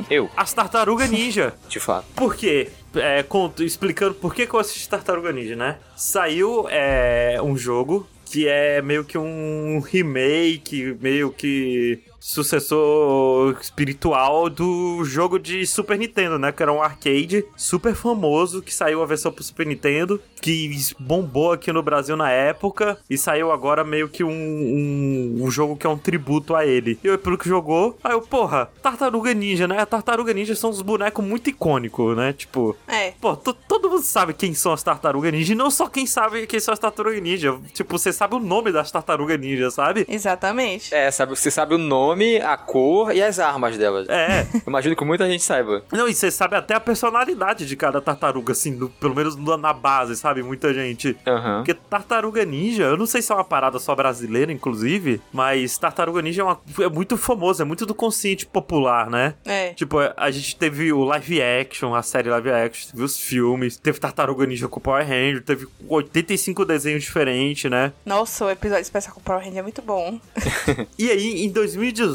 [0.09, 1.53] Eu, As Tartaruga Ninja.
[1.69, 2.05] de fato.
[2.13, 2.69] Por quê?
[2.95, 5.77] É, conto, explicando por que, que eu assisti Tartaruga Ninja, né?
[5.95, 15.01] Saiu é, um jogo que é meio que um remake, meio que sucessor espiritual do
[15.05, 16.51] jogo de Super Nintendo, né?
[16.51, 21.53] Que era um arcade super famoso, que saiu a versão pro Super Nintendo, que bombou
[21.53, 25.87] aqui no Brasil na época, e saiu agora meio que um, um, um jogo que
[25.87, 26.99] é um tributo a ele.
[27.03, 29.85] E eu, pelo que jogou, aí eu, porra, Tartaruga Ninja, né?
[29.85, 32.33] Tartaruga Ninja são uns bonecos muito icônicos, né?
[32.33, 33.13] Tipo, É.
[33.21, 36.45] Pô, to- todo mundo sabe quem são as tartarugas ninja, e não só quem sabe
[36.45, 37.57] quem são as tartarugas ninja.
[37.73, 40.05] Tipo, você sabe o nome das tartarugas ninja, sabe?
[40.09, 40.93] Exatamente.
[40.93, 44.07] É, sabe, você sabe o nome, a cor e as armas delas.
[44.09, 44.47] É.
[44.65, 45.83] Imagino que muita gente saiba.
[45.91, 49.73] Não, e você sabe até a personalidade de cada tartaruga, assim, no- pelo menos na
[49.73, 50.41] base, sabe?
[50.43, 51.15] Muita gente.
[51.25, 51.57] Aham.
[51.57, 56.21] Porque Tartaruga Ninja, eu não sei se é uma parada só brasileira, inclusive, mas Tartaruga
[56.21, 59.35] Ninja é, uma- é muito famoso, é muito do consciente popular, né?
[59.45, 59.73] É.
[59.73, 63.99] Tipo, a gente teve o live action, a série live action, teve os filmes, teve
[63.99, 67.91] Tartaruga Ninja com Power Ranger, teve 85 desenhos diferentes, né?
[68.05, 70.19] Nossa, o episódio especial com o Power Ranger é muito bom.
[70.97, 72.06] E aí, em 2018,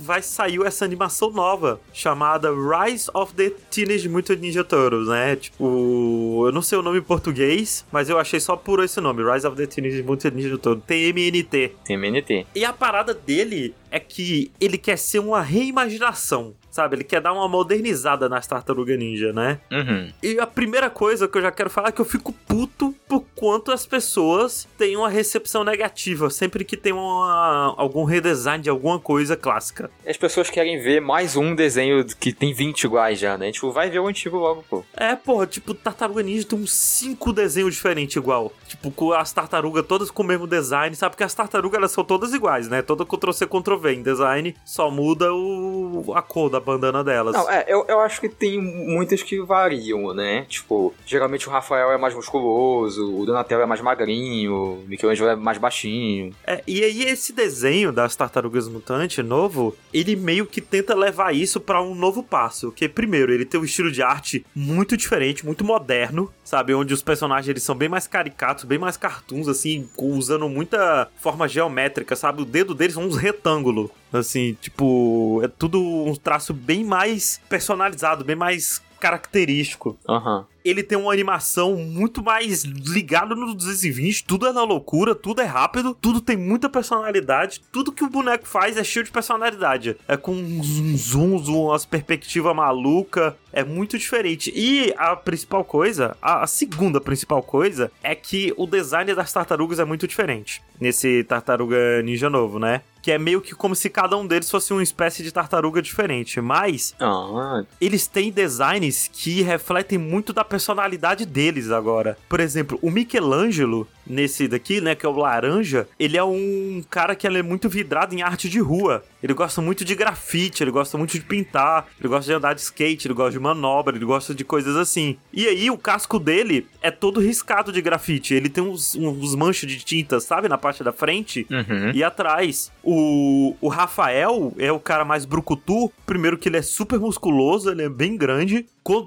[0.00, 5.36] vai sair essa animação nova, chamada Rise of the Teenage Mutant Ninja Turtles, né?
[5.36, 9.22] Tipo, eu não sei o nome em português, mas eu achei só por esse nome,
[9.22, 11.72] Rise of the Teenage Mutant Ninja Turtles, TMNT.
[11.84, 12.46] Tem MNT.
[12.54, 16.96] E a parada dele é que ele quer ser uma reimaginação, sabe?
[16.96, 19.60] Ele quer dar uma modernizada nas Tartarugas Ninja, né?
[19.70, 20.12] Uhum.
[20.22, 23.24] E a primeira coisa que eu já quero falar é que eu fico puto por
[23.38, 28.98] quanto as pessoas têm uma recepção negativa sempre que tem uma, algum redesign de alguma
[28.98, 29.88] coisa clássica.
[30.04, 33.52] As pessoas querem ver mais um desenho que tem 20 iguais já, né?
[33.52, 34.84] Tipo, vai ver o antigo logo, pô.
[34.96, 38.52] É, porra, tipo, Tartaruga Ninja tem uns cinco desenhos diferentes igual.
[38.66, 41.12] Tipo, com as tartarugas todas com o mesmo design, sabe?
[41.12, 42.82] Porque as tartarugas elas são todas iguais, né?
[42.82, 47.34] Toda Ctrl-C, Ctrl-V em design, só muda o, a cor da bandana delas.
[47.34, 50.44] Não, é, eu, eu acho que tem muitas que variam, né?
[50.48, 55.58] Tipo, geralmente o Rafael é mais musculoso, o Donatello é mais magrinho, Michelangelo é mais
[55.58, 56.34] baixinho.
[56.46, 61.60] É, e aí esse desenho das tartarugas mutantes novo, ele meio que tenta levar isso
[61.60, 65.64] pra um novo passo, que primeiro, ele tem um estilo de arte muito diferente, muito
[65.64, 70.48] moderno, sabe, onde os personagens eles são bem mais caricatos, bem mais cartoons assim, usando
[70.48, 72.42] muita forma geométrica, sabe?
[72.42, 78.24] O dedo deles são uns retângulos, assim, tipo, é tudo um traço bem mais personalizado,
[78.24, 80.46] bem mais característico Aham.
[80.64, 85.44] ele tem uma animação muito mais ligada no 220, tudo é na loucura, tudo é
[85.44, 89.96] rápido, tudo tem muita personalidade, tudo que o boneco faz é cheio de personalidade.
[90.06, 90.66] É com uns
[91.00, 94.52] zooms, umas perspectivas maluca, é muito diferente.
[94.54, 99.78] E a principal coisa, a, a segunda principal coisa, é que o design das tartarugas
[99.78, 102.82] é muito diferente nesse Tartaruga Ninja novo, né?
[103.08, 106.42] Que é meio que como se cada um deles fosse uma espécie de tartaruga diferente,
[106.42, 112.18] mas Ah, eles têm designs que refletem muito da personalidade deles agora.
[112.28, 117.14] Por exemplo, o Michelangelo nesse daqui, né, que é o laranja, ele é um cara
[117.14, 119.04] que é muito vidrado em arte de rua.
[119.22, 122.60] Ele gosta muito de grafite, ele gosta muito de pintar, ele gosta de andar de
[122.60, 125.16] skate, ele gosta de manobra, ele gosta de coisas assim.
[125.32, 128.32] E aí o casco dele é todo riscado de grafite.
[128.34, 131.90] Ele tem uns, uns manchos de tinta, sabe, na parte da frente Uhum.
[131.94, 132.70] e atrás.
[132.82, 135.90] O, o Rafael é o cara mais brucutu.
[136.06, 138.66] Primeiro que ele é super musculoso, ele é bem grande.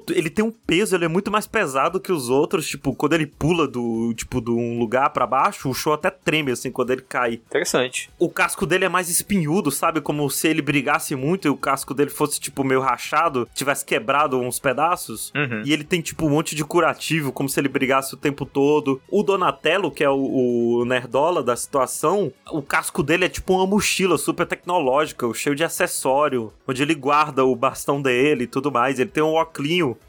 [0.10, 2.68] Ele tem um peso, ele é muito mais pesado que os outros.
[2.68, 6.52] Tipo, quando ele pula do tipo de um lugar pra baixo, o show até treme
[6.52, 7.34] assim quando ele cai.
[7.34, 8.10] Interessante.
[8.20, 10.02] O casco dele é mais espinhudo, sabe?
[10.02, 14.40] Como se ele brigasse muito e o casco dele fosse, tipo, meio rachado, tivesse quebrado
[14.40, 15.32] uns pedaços.
[15.36, 15.64] Uhum.
[15.66, 19.02] E ele tem, tipo, um monte de curativo, como se ele brigasse o tempo todo.
[19.10, 23.66] O Donatello, que é o, o nerdola da situação, o casco dele é tipo uma
[23.66, 29.00] mochila super tecnológica, cheio de acessório, onde ele guarda o bastão dele e tudo mais.
[29.00, 29.34] Ele tem um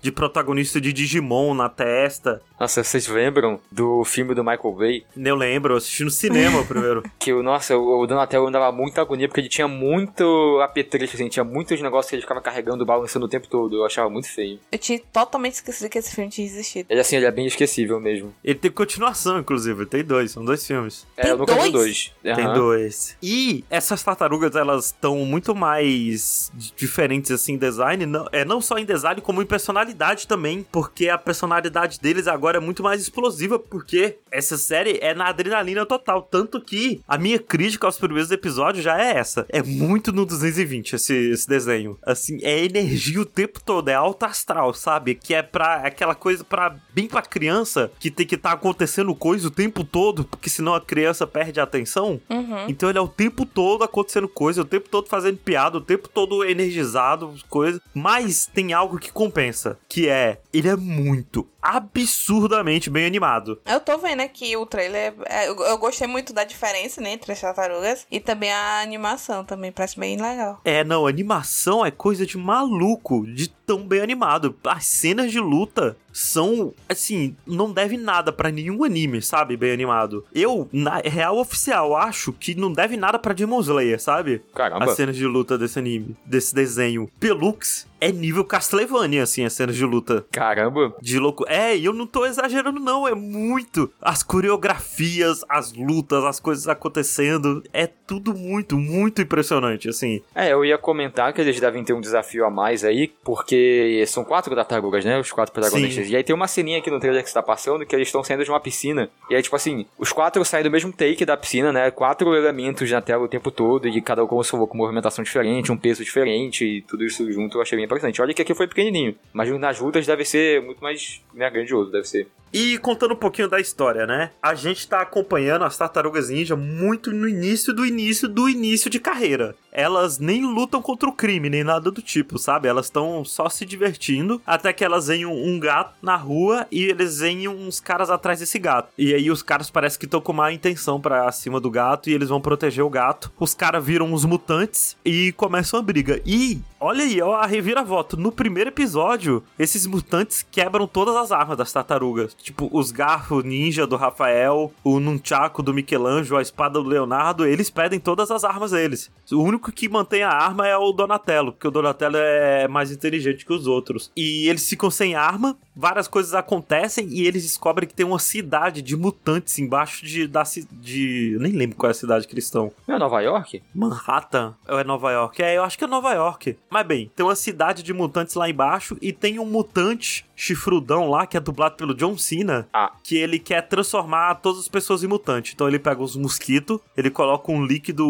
[0.02, 2.40] de protagonista de Digimon na testa.
[2.62, 5.04] Nossa, vocês lembram do filme do Michael Bay?
[5.16, 7.02] Eu lembro, eu assisti no cinema primeiro.
[7.18, 11.28] Que, o nossa, o o Donatello andava muito agonia porque ele tinha muito apetrecho, assim,
[11.28, 13.76] tinha muitos negócios que ele ficava carregando, balançando o tempo todo.
[13.76, 14.58] Eu achava muito feio.
[14.70, 16.86] Eu tinha totalmente esquecido que esse filme tinha existido.
[16.90, 18.34] Ele, assim, ele é bem esquecível mesmo.
[18.42, 21.06] Ele tem continuação, inclusive, tem dois, são dois filmes.
[21.16, 22.12] É, Tem eu nunca vi o dois?
[22.22, 22.36] dois.
[22.36, 23.16] Tem dois.
[23.22, 28.04] E essas tartarugas, elas estão muito mais diferentes, assim, em design.
[28.06, 30.66] Não, é, não só em design, como em personalidade também.
[30.72, 33.58] Porque a personalidade deles agora é muito mais explosiva.
[33.58, 36.22] Porque essa série é na adrenalina total.
[36.22, 39.46] Tanto que a minha crítica aos primeiros episódios já é essa.
[39.48, 41.98] É muito no 220 esse, esse desenho.
[42.02, 43.88] Assim, é energia o tempo todo.
[43.88, 45.14] É alto astral, sabe?
[45.14, 49.48] Que é pra aquela coisa pra bem pra criança que tem que estar acontecendo coisa
[49.48, 50.24] o tempo todo.
[50.24, 52.20] Porque senão a criança perde a atenção.
[52.28, 52.66] Uhum.
[52.68, 56.08] Então ele é o tempo todo acontecendo coisa, o tempo todo fazendo piada, o tempo
[56.08, 57.80] todo energizado, coisa.
[57.94, 63.60] Mas tem algo que compensa, que é ele é muito absurdamente bem animado.
[63.64, 65.14] Eu tô vendo aqui o trailer.
[65.26, 68.06] é, Eu, eu gostei muito da diferença, né, entre as tartarugas.
[68.10, 70.60] E também a animação também, parece bem legal.
[70.64, 74.56] É, não, animação é coisa de maluco, de tão bem animado.
[74.64, 79.56] As cenas de luta são, assim, não deve nada pra nenhum anime, sabe?
[79.56, 80.24] Bem animado.
[80.34, 84.42] Eu, na real oficial, acho que não deve nada pra Demon Slayer, sabe?
[84.54, 84.84] Caramba.
[84.84, 87.10] As cenas de luta desse anime, desse desenho.
[87.18, 90.26] Pelux é nível Castlevania, assim, as cenas de luta.
[90.32, 90.92] Caramba.
[91.00, 91.44] De louco.
[91.48, 93.06] É, e eu não tô exagerando, não.
[93.06, 93.92] É muito.
[94.00, 97.62] As coreografias, as lutas, as coisas acontecendo.
[97.72, 100.20] É tudo muito, muito impressionante, assim.
[100.34, 104.24] É, eu ia comentar que eles devem ter um desafio a mais aí, porque são
[104.24, 105.20] quatro tartarugas, né?
[105.20, 106.01] Os quatro protagonistas.
[106.08, 108.44] E aí tem uma ceninha aqui no trailer que está passando que eles estão saindo
[108.44, 109.10] de uma piscina.
[109.30, 111.90] E aí, tipo assim, os quatro saem do mesmo take da piscina, né?
[111.90, 115.72] Quatro elementos na tela o tempo todo, e cada um, como falou, com movimentação diferente,
[115.72, 118.20] um peso diferente, e tudo isso junto eu achei bem interessante.
[118.20, 122.06] Olha que aqui foi pequenininho, mas nas lutas deve ser muito mais né, grandioso, deve
[122.06, 122.28] ser.
[122.52, 124.30] E contando um pouquinho da história, né?
[124.42, 129.00] A gente tá acompanhando as tartarugas ninja muito no início do início do início de
[129.00, 129.54] carreira.
[129.72, 132.68] Elas nem lutam contra o crime, nem nada do tipo, sabe?
[132.68, 137.20] Elas estão só se divertindo até que elas veem um, gato na rua e eles
[137.20, 138.90] veem uns caras atrás desse gato.
[138.98, 142.12] E aí os caras parecem que estão com má intenção pra cima do gato e
[142.12, 143.32] eles vão proteger o gato.
[143.40, 146.20] Os caras viram uns mutantes e começam a briga.
[146.26, 148.16] E olha aí, ó, a reviravolta.
[148.16, 152.34] No primeiro episódio, esses mutantes quebram todas as armas das tartarugas.
[152.34, 157.70] Tipo, os garfos ninja do Rafael, o nunchaku do Michelangelo, a espada do Leonardo, eles
[157.70, 159.10] pedem todas as armas deles.
[159.30, 163.46] O único que mantém a arma é o Donatello, porque o Donatello é mais inteligente
[163.46, 164.10] que os outros.
[164.16, 168.82] E eles ficam sem arma, várias coisas acontecem e eles descobrem que tem uma cidade
[168.82, 172.72] de mutantes embaixo de da de, nem lembro qual é a cidade que eles estão.
[172.86, 173.62] É Nova York?
[173.74, 175.42] Manhattan ou é Nova York?
[175.42, 176.56] É, eu acho que é Nova York.
[176.72, 181.26] Mas bem, tem uma cidade de mutantes lá embaixo e tem um mutante chifrudão lá
[181.26, 182.90] que é dublado pelo John Cena, Ah.
[183.04, 185.52] que ele quer transformar todas as pessoas em mutante.
[185.54, 188.04] Então ele pega os mosquitos, ele coloca um líquido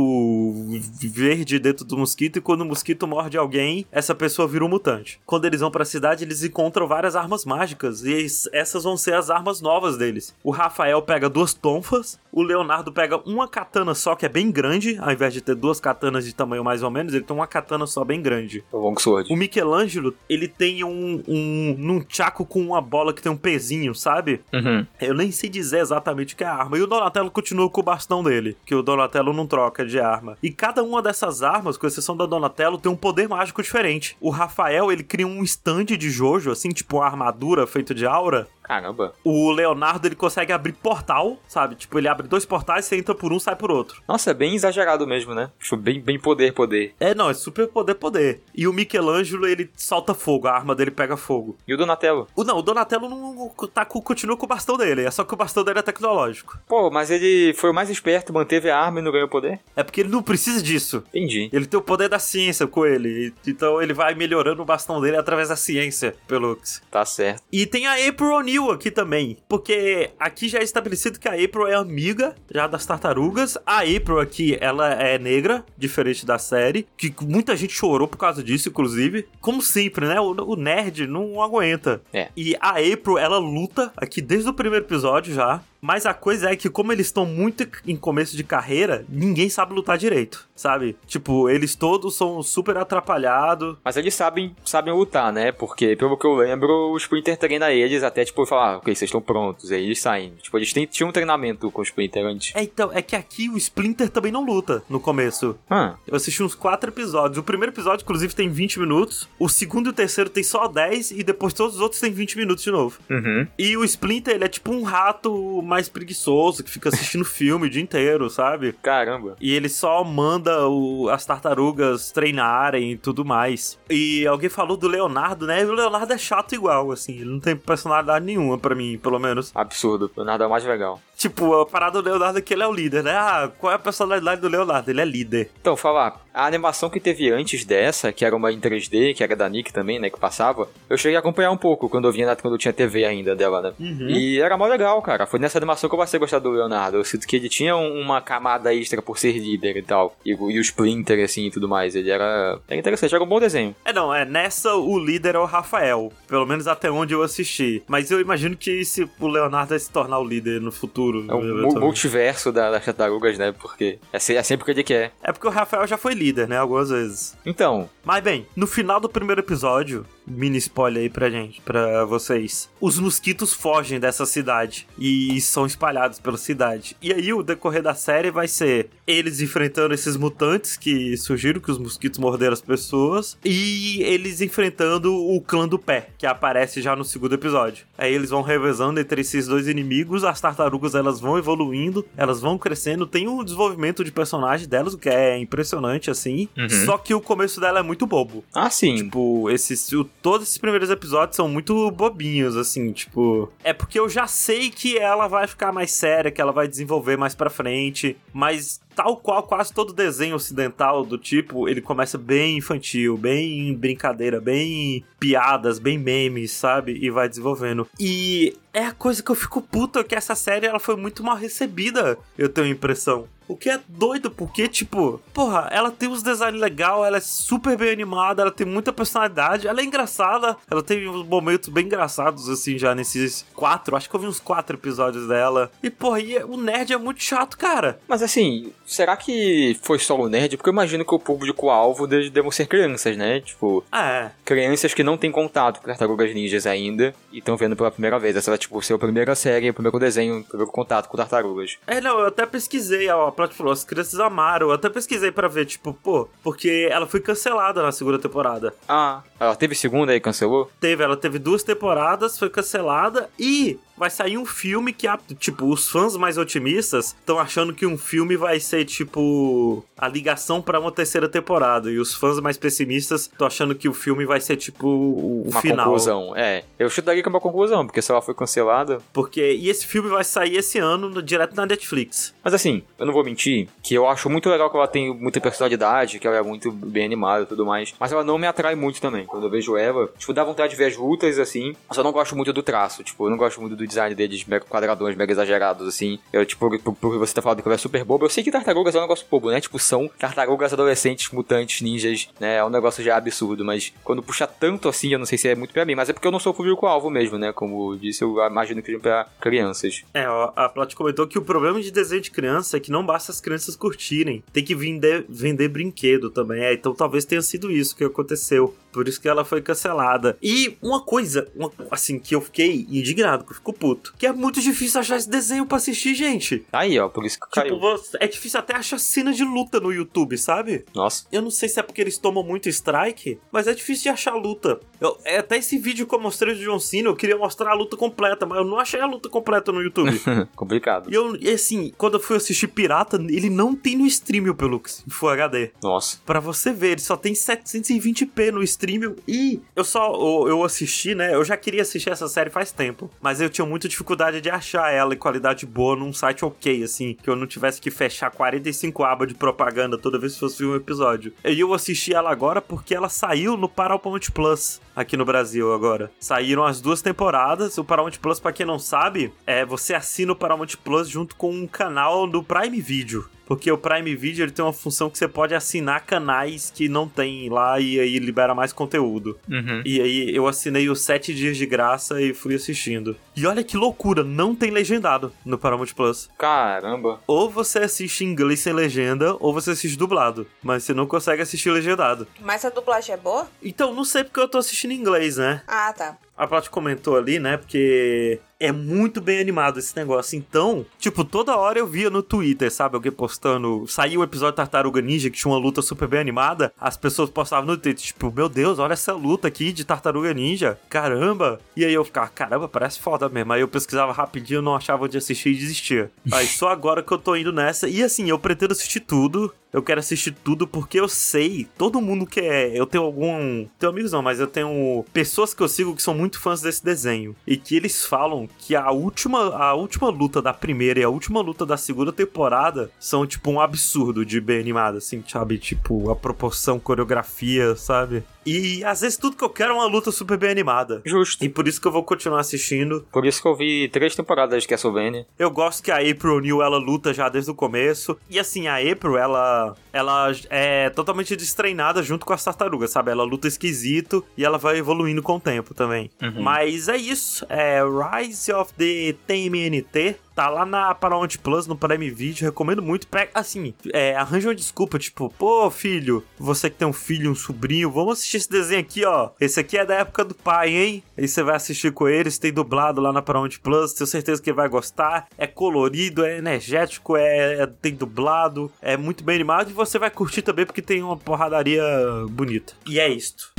[1.01, 5.20] verde dentro do mosquito e quando o mosquito morde alguém, essa pessoa vira um mutante.
[5.27, 9.14] Quando eles vão pra cidade, eles encontram várias armas mágicas e es- essas vão ser
[9.14, 10.35] as armas novas deles.
[10.42, 14.96] O Rafael pega duas tonfas, o Leonardo pega uma katana só que é bem grande,
[15.01, 17.87] ao invés de ter duas katanas de tamanho mais ou menos, ele tem uma katana
[17.87, 18.51] só bem grande.
[18.72, 19.32] O Long Sword.
[19.32, 24.40] O Michelangelo, ele tem um, um nunchaku com uma bola que tem um pezinho, sabe?
[24.52, 24.86] Uhum.
[25.00, 26.76] Eu nem sei dizer exatamente o que é a arma.
[26.76, 30.36] E o Donatello continua com o bastão dele, que o Donatello não troca de arma.
[30.42, 34.16] E cada uma dessas armas, com exceção da Donatello, tem um poder mágico diferente.
[34.20, 38.48] O Rafael, ele cria um stand de Jojo, assim, tipo uma armadura feita de aura,
[38.62, 39.12] Caramba.
[39.25, 41.75] O Leonardo, ele consegue abrir portal, sabe?
[41.75, 44.03] Tipo, ele abre dois portais, você entra por um, sai por outro.
[44.09, 45.51] Nossa, é bem exagerado mesmo, né?
[45.61, 46.94] Tipo, bem, bem poder, poder.
[47.01, 48.40] É, não, é super poder, poder.
[48.55, 51.57] E o Michelangelo, ele solta fogo, a arma dele pega fogo.
[51.66, 52.29] E o Donatello?
[52.37, 55.37] O, não, o Donatello não tá, continua com o bastão dele, é só que o
[55.37, 56.59] bastão dele é tecnológico.
[56.66, 59.61] Pô, mas ele foi o mais esperto, manteve a arma e não ganhou poder?
[59.77, 61.03] É porque ele não precisa disso.
[61.09, 61.51] Entendi.
[61.53, 63.33] Ele tem o poder da ciência com ele.
[63.46, 66.83] Então ele vai melhorando o bastão dele através da ciência, Pelux.
[66.90, 67.42] Tá certo.
[67.53, 69.37] E tem a April O'Neil aqui também.
[69.48, 73.59] Porque aqui já é estabelecido que a April é amiga já das tartarugas.
[73.66, 76.87] A April aqui, ela é negra, diferente da série.
[76.96, 79.27] Que muita gente chorou por causa disso, inclusive.
[79.40, 80.20] Como sempre, né?
[80.20, 82.03] O, o nerd não aguenta.
[82.12, 82.29] É.
[82.37, 85.62] E a April, ela luta aqui desde o primeiro episódio já.
[85.85, 89.75] Mas a coisa é que, como eles estão muito em começo de carreira, ninguém sabe
[89.75, 90.97] lutar direito, sabe?
[91.09, 93.77] Tipo, eles todos são super atrapalhados.
[93.85, 95.51] Mas eles sabem, sabem lutar, né?
[95.51, 99.09] Porque, pelo que eu lembro, o Splinter treina eles até, tipo, falar, ah, ok, vocês
[99.09, 99.73] estão prontos.
[99.73, 100.35] Aí eles saem.
[100.40, 102.55] Tipo, eles têm, tinham um treinamento com o Splinter antes.
[102.55, 105.59] É, então, é que aqui o Splinter também não luta no começo.
[105.68, 107.38] Ah, Eu assisti uns quatro episódios.
[107.38, 109.29] O primeiro episódio, inclusive, tem 20 minutos.
[109.37, 111.11] O segundo e o terceiro tem só 10.
[111.11, 113.01] E depois todos os outros tem 20 minutos de novo.
[113.11, 113.49] uhum.
[113.59, 117.70] E o Splinter, ele é tipo um rato mais preguiçoso que fica assistindo filme o
[117.70, 118.73] dia inteiro, sabe?
[118.83, 119.37] Caramba.
[119.41, 123.79] E ele só manda o- as tartarugas treinarem e tudo mais.
[123.91, 125.62] E alguém falou do Leonardo, né?
[125.62, 127.12] E o Leonardo é chato igual, assim.
[127.14, 129.51] Ele não tem personalidade nenhuma pra mim, pelo menos.
[129.55, 130.11] Absurdo.
[130.18, 131.01] Nada mais legal.
[131.16, 133.12] Tipo, a parada do Leonardo é que ele é o líder, né?
[133.16, 134.91] Ah, qual é a personalidade do Leonardo?
[134.91, 135.51] Ele é líder.
[135.61, 139.37] Então, falar, a animação que teve antes dessa, que era uma em 3D, que era
[139.37, 142.26] da Nick também, né, que passava, eu cheguei a acompanhar um pouco quando eu vinha
[142.26, 143.72] na, quando eu tinha TV ainda dela, né?
[144.09, 145.26] E era mó legal, cara.
[145.26, 146.97] Foi nessa animação que eu passei a gostar do Leonardo.
[146.97, 150.16] Eu sinto que ele tinha um- uma camada extra por ser líder e tal.
[150.24, 151.95] E, o- e o Splinter, assim, e tudo mais.
[151.95, 153.74] Ele era, era interessante, era um bom desenho.
[153.85, 156.12] É, não, é, nessa o líder é o Rafael.
[156.28, 157.83] Pelo menos até onde eu assisti.
[157.89, 161.24] Mas eu imagino que se o Leonardo vai se tornar o líder no futuro.
[161.28, 163.53] É mu- multiverso da- das tartarugas, né?
[163.53, 165.12] Porque é, é sempre o que ele quer.
[165.22, 166.59] É porque o Rafael já foi líder, né?
[166.59, 167.37] Algumas vezes.
[167.45, 172.68] Então, Mas bem, no final do primeiro episódio, mini spoiler aí pra gente, pra vocês.
[172.81, 176.97] Os mosquitos fogem dessa cidade e são espalhados pela cidade.
[177.03, 181.70] E aí o decorrer da série vai ser eles enfrentando esses mutantes que surgiram, que
[181.70, 186.95] os mosquitos morderam as pessoas, e eles enfrentando o clã do pé, que aparece já
[186.95, 187.85] no segundo episódio.
[187.99, 192.57] Aí eles vão revezando entre esses dois inimigos, as tartarugas elas vão evoluindo, elas vão
[192.57, 196.49] crescendo, tem um desenvolvimento de personagem delas, o que é impressionante assim.
[196.57, 196.68] Uhum.
[196.87, 198.45] Só que o começo dela é muito bobo.
[198.55, 198.95] ah, sim.
[198.97, 203.53] Tipo, esses, o- todos esses primeiros episódios são muito bobinhos, assim, tipo.
[203.62, 207.18] É porque eu já sei que ela vai ficar mais séria, que ela vai desenvolver
[207.18, 212.59] mais pra frente, mas tal qual quase todo desenho ocidental do tipo, ele começa bem
[212.59, 216.99] infantil, bem brincadeira, bem piadas, bem memes, sabe?
[217.01, 217.86] E vai desenvolvendo.
[217.99, 221.22] E é a coisa que eu fico puto é que essa série ela foi muito
[221.22, 223.28] mal recebida, eu tenho a impressão.
[223.49, 227.76] O que é doido, porque, tipo, porra, ela tem uns designs legal, ela é super
[227.76, 232.49] bem animada, ela tem muita personalidade, ela é engraçada, ela tem uns momentos bem engraçados,
[232.49, 235.70] assim, já nesses quatro, acho que eu vi uns quatro episódios dela.
[235.82, 238.01] E, porra, e o nerd é muito chato, cara.
[238.09, 240.57] Mas assim, será que foi só o nerd?
[240.57, 243.41] Porque eu imagino que o público-alvo de- devam ser crianças, né?
[243.41, 244.30] Tipo, Ah, é.
[244.45, 248.37] crianças que não têm contato com tartarugas ninjas ainda e estão vendo pela primeira vez.
[248.37, 251.76] Essa vai, tipo, ser a primeira série, o primeiro desenho, o primeiro contato com tartarugas.
[251.87, 255.30] É, não, eu até pesquisei, ó, a Plot falou, as crianças amaram, eu até pesquisei
[255.30, 258.74] pra ver, tipo, pô, porque ela foi cancelada na segunda temporada.
[258.89, 260.70] Ah, ela teve segunda e cancelou?
[260.80, 265.07] Teve, ela teve duas temporadas, foi cancelada e vai sair um filme que,
[265.38, 270.61] tipo, os fãs mais otimistas estão achando que um filme vai ser, tipo, a ligação
[270.61, 271.88] pra uma terceira temporada.
[271.88, 275.61] E os fãs mais pessimistas estão achando que o filme vai ser, tipo, o, Uma
[275.61, 275.84] final.
[275.86, 276.32] conclusão.
[276.36, 278.98] É, eu chutaria que é uma conclusão, porque se ela foi cancelada.
[279.12, 282.34] Porque, e esse filme vai sair esse ano, no- direto na Netflix.
[282.42, 285.40] Mas assim, eu não vou mentir, que eu acho muito legal que ela tem muita
[285.40, 287.94] personalidade, que ela é muito bem animada e tudo mais.
[288.00, 289.24] Mas ela não me atrai muito também.
[289.24, 291.76] Quando eu vejo ela, tipo, dá vontade de ver as lutas, assim.
[291.88, 294.44] Mas eu não gosto muito do traço, tipo, eu não gosto muito do design deles,
[294.46, 296.18] mega quadradões, mega exagerados, assim.
[296.32, 298.50] Eu, tipo, por, por você ter falado que ela é super boba, eu sei que
[298.50, 299.61] tartarugas é um negócio bobo, né?
[299.61, 302.57] Tipo, são tartarugas adolescentes, mutantes, ninjas, né?
[302.57, 305.55] É um negócio já absurdo, mas quando puxa tanto assim, eu não sei se é
[305.55, 307.53] muito pra mim, mas é porque eu não sou o público-alvo mesmo, né?
[307.53, 310.03] Como disse, eu imagino que seja pra crianças.
[310.14, 310.24] É,
[310.57, 313.40] a Plot comentou que o problema de desenho de criança é que não basta as
[313.40, 316.62] crianças curtirem, tem que vender, vender brinquedo também.
[316.62, 318.74] É, então talvez tenha sido isso que aconteceu.
[318.93, 320.36] Por isso que ela foi cancelada.
[320.43, 324.32] E uma coisa, uma, assim, que eu fiquei indignado, que eu fico puto, que é
[324.32, 326.64] muito difícil achar esse desenho pra assistir, gente.
[326.72, 327.74] Aí, ó, por isso que caiu.
[327.74, 330.84] Tipo, é difícil até achar cena de luta no YouTube, sabe?
[330.95, 331.26] Nossa.
[331.32, 334.34] Eu não sei se é porque eles tomam muito strike, mas é difícil de achar
[334.34, 334.80] luta.
[335.01, 337.74] Eu, é, até esse vídeo que eu mostrei do John Cena, eu queria mostrar a
[337.74, 340.20] luta completa, mas eu não achei a luta completa no YouTube.
[340.55, 341.11] Complicado.
[341.11, 345.03] e eu, assim, quando eu fui assistir Pirata, ele não tem no stream o Pelux,
[345.07, 345.70] em Full HD.
[345.82, 346.18] Nossa.
[346.24, 348.82] Pra você ver, ele só tem 720p no stream.
[349.26, 350.12] E eu só
[350.47, 351.35] eu, assisti, né?
[351.35, 353.11] Eu já queria assistir essa série faz tempo.
[353.20, 357.16] Mas eu tinha muita dificuldade de achar ela em qualidade boa num site ok, assim.
[357.22, 360.74] Que eu não tivesse que fechar 45 abas de propaganda toda vez que fosse um
[360.74, 361.33] episódio.
[361.45, 364.80] E eu assisti ela agora porque ela saiu no Paramount Plus.
[364.95, 366.11] Aqui no Brasil agora.
[366.20, 367.78] Saíram as duas temporadas.
[367.78, 371.51] O Paramount Plus, pra quem não sabe, é você assina o Paramount Plus junto com
[371.51, 373.28] um canal do Prime Video.
[373.47, 377.09] Porque o Prime Video ele tem uma função que você pode assinar canais que não
[377.09, 379.39] tem lá e aí libera mais conteúdo.
[379.49, 379.83] Uhum.
[379.85, 383.16] E aí eu assinei os 7 dias de graça e fui assistindo.
[383.37, 386.29] E olha que loucura, não tem legendado no Paramount Plus.
[386.39, 387.20] Caramba.
[387.27, 390.47] Ou você assiste em inglês sem legenda, ou você assiste dublado.
[390.62, 392.27] Mas você não consegue assistir legendado.
[392.41, 393.49] Mas a dublagem é boa?
[393.62, 395.62] Então, não sei porque eu tô assistindo em inglês, né?
[395.66, 396.16] Ah, tá.
[396.37, 397.57] A Plot comentou ali, né?
[397.57, 400.37] Porque é muito bem animado esse negócio.
[400.37, 402.95] Então, tipo, toda hora eu via no Twitter, sabe?
[402.95, 403.85] Alguém postando.
[403.89, 406.72] Saiu o episódio Tartaruga Ninja, que tinha uma luta super bem animada.
[406.80, 410.78] As pessoas postavam no Twitter, tipo, meu Deus, olha essa luta aqui de Tartaruga Ninja.
[410.89, 411.61] Caramba!
[411.76, 413.53] E aí eu ficava, caramba, parece foda mesmo.
[413.53, 416.11] Aí eu pesquisava rapidinho, não achava onde assistir e desistia.
[416.30, 417.89] Aí só agora que eu tô indo nessa.
[417.89, 419.53] E assim, eu pretendo assistir tudo.
[419.73, 422.79] Eu quero assistir tudo porque eu sei, todo mundo que é.
[422.79, 423.66] Eu tenho algum.
[423.79, 426.85] Tenho amigos não, mas eu tenho pessoas que eu sigo que são muito fãs desse
[426.85, 427.35] desenho.
[427.47, 431.41] E que eles falam que a última, a última luta da primeira e a última
[431.41, 435.57] luta da segunda temporada são, tipo, um absurdo de bem animado, assim, sabe?
[435.59, 438.23] Tipo, a proporção, coreografia, sabe?
[438.45, 441.03] E às vezes tudo que eu quero é uma luta super bem animada.
[441.05, 441.45] Justo.
[441.45, 443.07] E por isso que eu vou continuar assistindo.
[443.12, 445.26] Por isso que eu vi três temporadas de Castlevania.
[445.38, 448.18] Eu gosto que a April O'Neil ela luta já desde o começo.
[448.28, 453.11] E assim, a April, ela ela é totalmente destreinada junto com as tartarugas, sabe?
[453.11, 456.11] Ela luta esquisito e ela vai evoluindo com o tempo também.
[456.20, 456.43] Uhum.
[456.43, 457.45] Mas é isso.
[457.49, 460.16] É Rise of the TMNT.
[460.35, 463.07] Tá lá na Paramount Plus, no Prime Video, recomendo muito.
[463.07, 467.35] Pra, assim, é, arranja uma desculpa, tipo, pô, filho, você que tem um filho, um
[467.35, 469.30] sobrinho, vamos assistir esse desenho aqui, ó.
[469.41, 471.03] Esse aqui é da época do pai, hein?
[471.18, 474.53] Aí você vai assistir com eles, tem dublado lá na Paramount Plus, tenho certeza que
[474.53, 475.26] vai gostar.
[475.37, 480.11] É colorido, é energético, é, é- tem dublado, é muito bem animado e você vai
[480.11, 481.83] curtir também porque tem uma porradaria
[482.30, 482.72] bonita.
[482.87, 483.51] E é isto.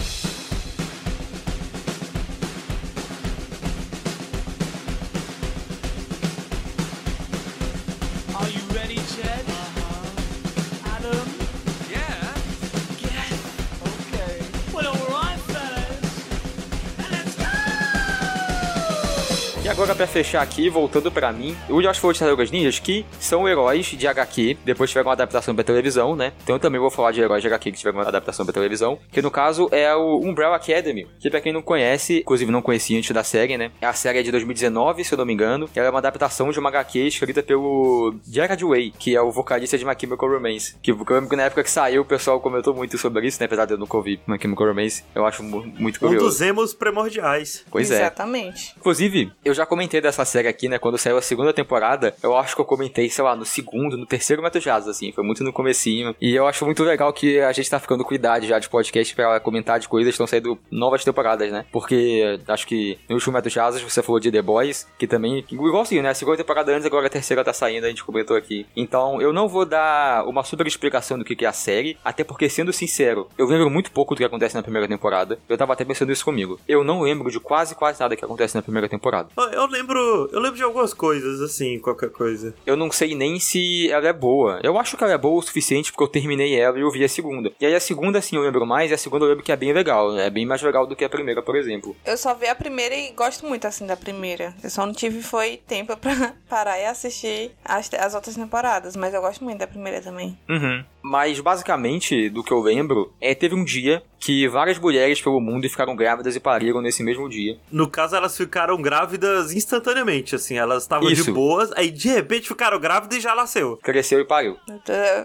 [19.83, 23.47] Agora, pra fechar aqui, voltando pra mim, o Josh falou de Tartarugas Ninjas, que são
[23.49, 26.31] heróis de HQ, depois tiveram uma adaptação pra televisão, né?
[26.41, 28.97] Então eu também vou falar de heróis de HQ que tiveram uma adaptação pra televisão,
[29.11, 32.97] que no caso é o Umbrella Academy, que pra quem não conhece, inclusive não conhecia
[32.97, 33.71] antes da série, né?
[33.81, 36.59] A série é de 2019, se eu não me engano, ela é uma adaptação de
[36.59, 40.91] uma HQ escrita pelo Jared Way, que é o vocalista de My Chemical Romance, que
[40.91, 43.47] eu lembro que na época que saiu, o pessoal comentou muito sobre isso, né?
[43.47, 46.25] Apesar de eu nunca ouvir My Chemical Romance, eu acho mu- muito Um curioso.
[46.25, 47.65] dos emos primordiais.
[47.69, 47.95] Pois é.
[47.97, 48.73] Exatamente.
[48.77, 50.77] Inclusive, eu já comentei dessa série aqui, né?
[50.77, 54.05] Quando saiu a segunda temporada, eu acho que eu comentei, sei lá, no segundo, no
[54.05, 56.15] terceiro Metro Jazz, assim, foi muito no comecinho.
[56.21, 59.15] E eu acho muito legal que a gente tá ficando com idade já de podcast
[59.15, 61.65] pra comentar de coisas que estão saindo novas temporadas, né?
[61.71, 66.03] Porque acho que no último Metro Jazz você falou de The Boys, que também, igualzinho,
[66.03, 66.09] né?
[66.09, 68.67] A segunda temporada antes, agora a terceira tá saindo, a gente comentou aqui.
[68.75, 72.23] Então, eu não vou dar uma super explicação do que que é a série, até
[72.23, 75.39] porque, sendo sincero, eu lembro muito pouco do que acontece na primeira temporada.
[75.49, 76.59] Eu tava até pensando isso comigo.
[76.67, 79.29] Eu não lembro de quase, quase nada que acontece na primeira temporada.
[79.53, 80.29] Eu- lembro.
[80.31, 82.53] Eu lembro de algumas coisas, assim, qualquer coisa.
[82.65, 84.59] Eu não sei nem se ela é boa.
[84.63, 87.03] Eu acho que ela é boa o suficiente porque eu terminei ela e eu vi
[87.03, 87.51] a segunda.
[87.59, 89.55] E aí a segunda, assim, eu lembro mais, e a segunda eu lembro que é
[89.55, 90.17] bem legal.
[90.17, 91.95] É bem mais legal do que a primeira, por exemplo.
[92.05, 94.53] Eu só vi a primeira e gosto muito, assim, da primeira.
[94.63, 98.95] Eu só não tive foi tempo pra parar e assistir as, as outras temporadas.
[98.95, 100.37] Mas eu gosto muito da primeira também.
[100.49, 100.83] Uhum.
[101.03, 105.67] Mas basicamente, do que eu lembro, é teve um dia que várias mulheres pelo mundo
[105.69, 107.57] ficaram grávidas e pariram nesse mesmo dia.
[107.69, 110.57] No caso, elas ficaram grávidas instantaneamente, assim.
[110.57, 113.77] Elas estavam de boas, aí de repente ficaram grávidas e já nasceu.
[113.83, 114.55] Cresceu e pariu.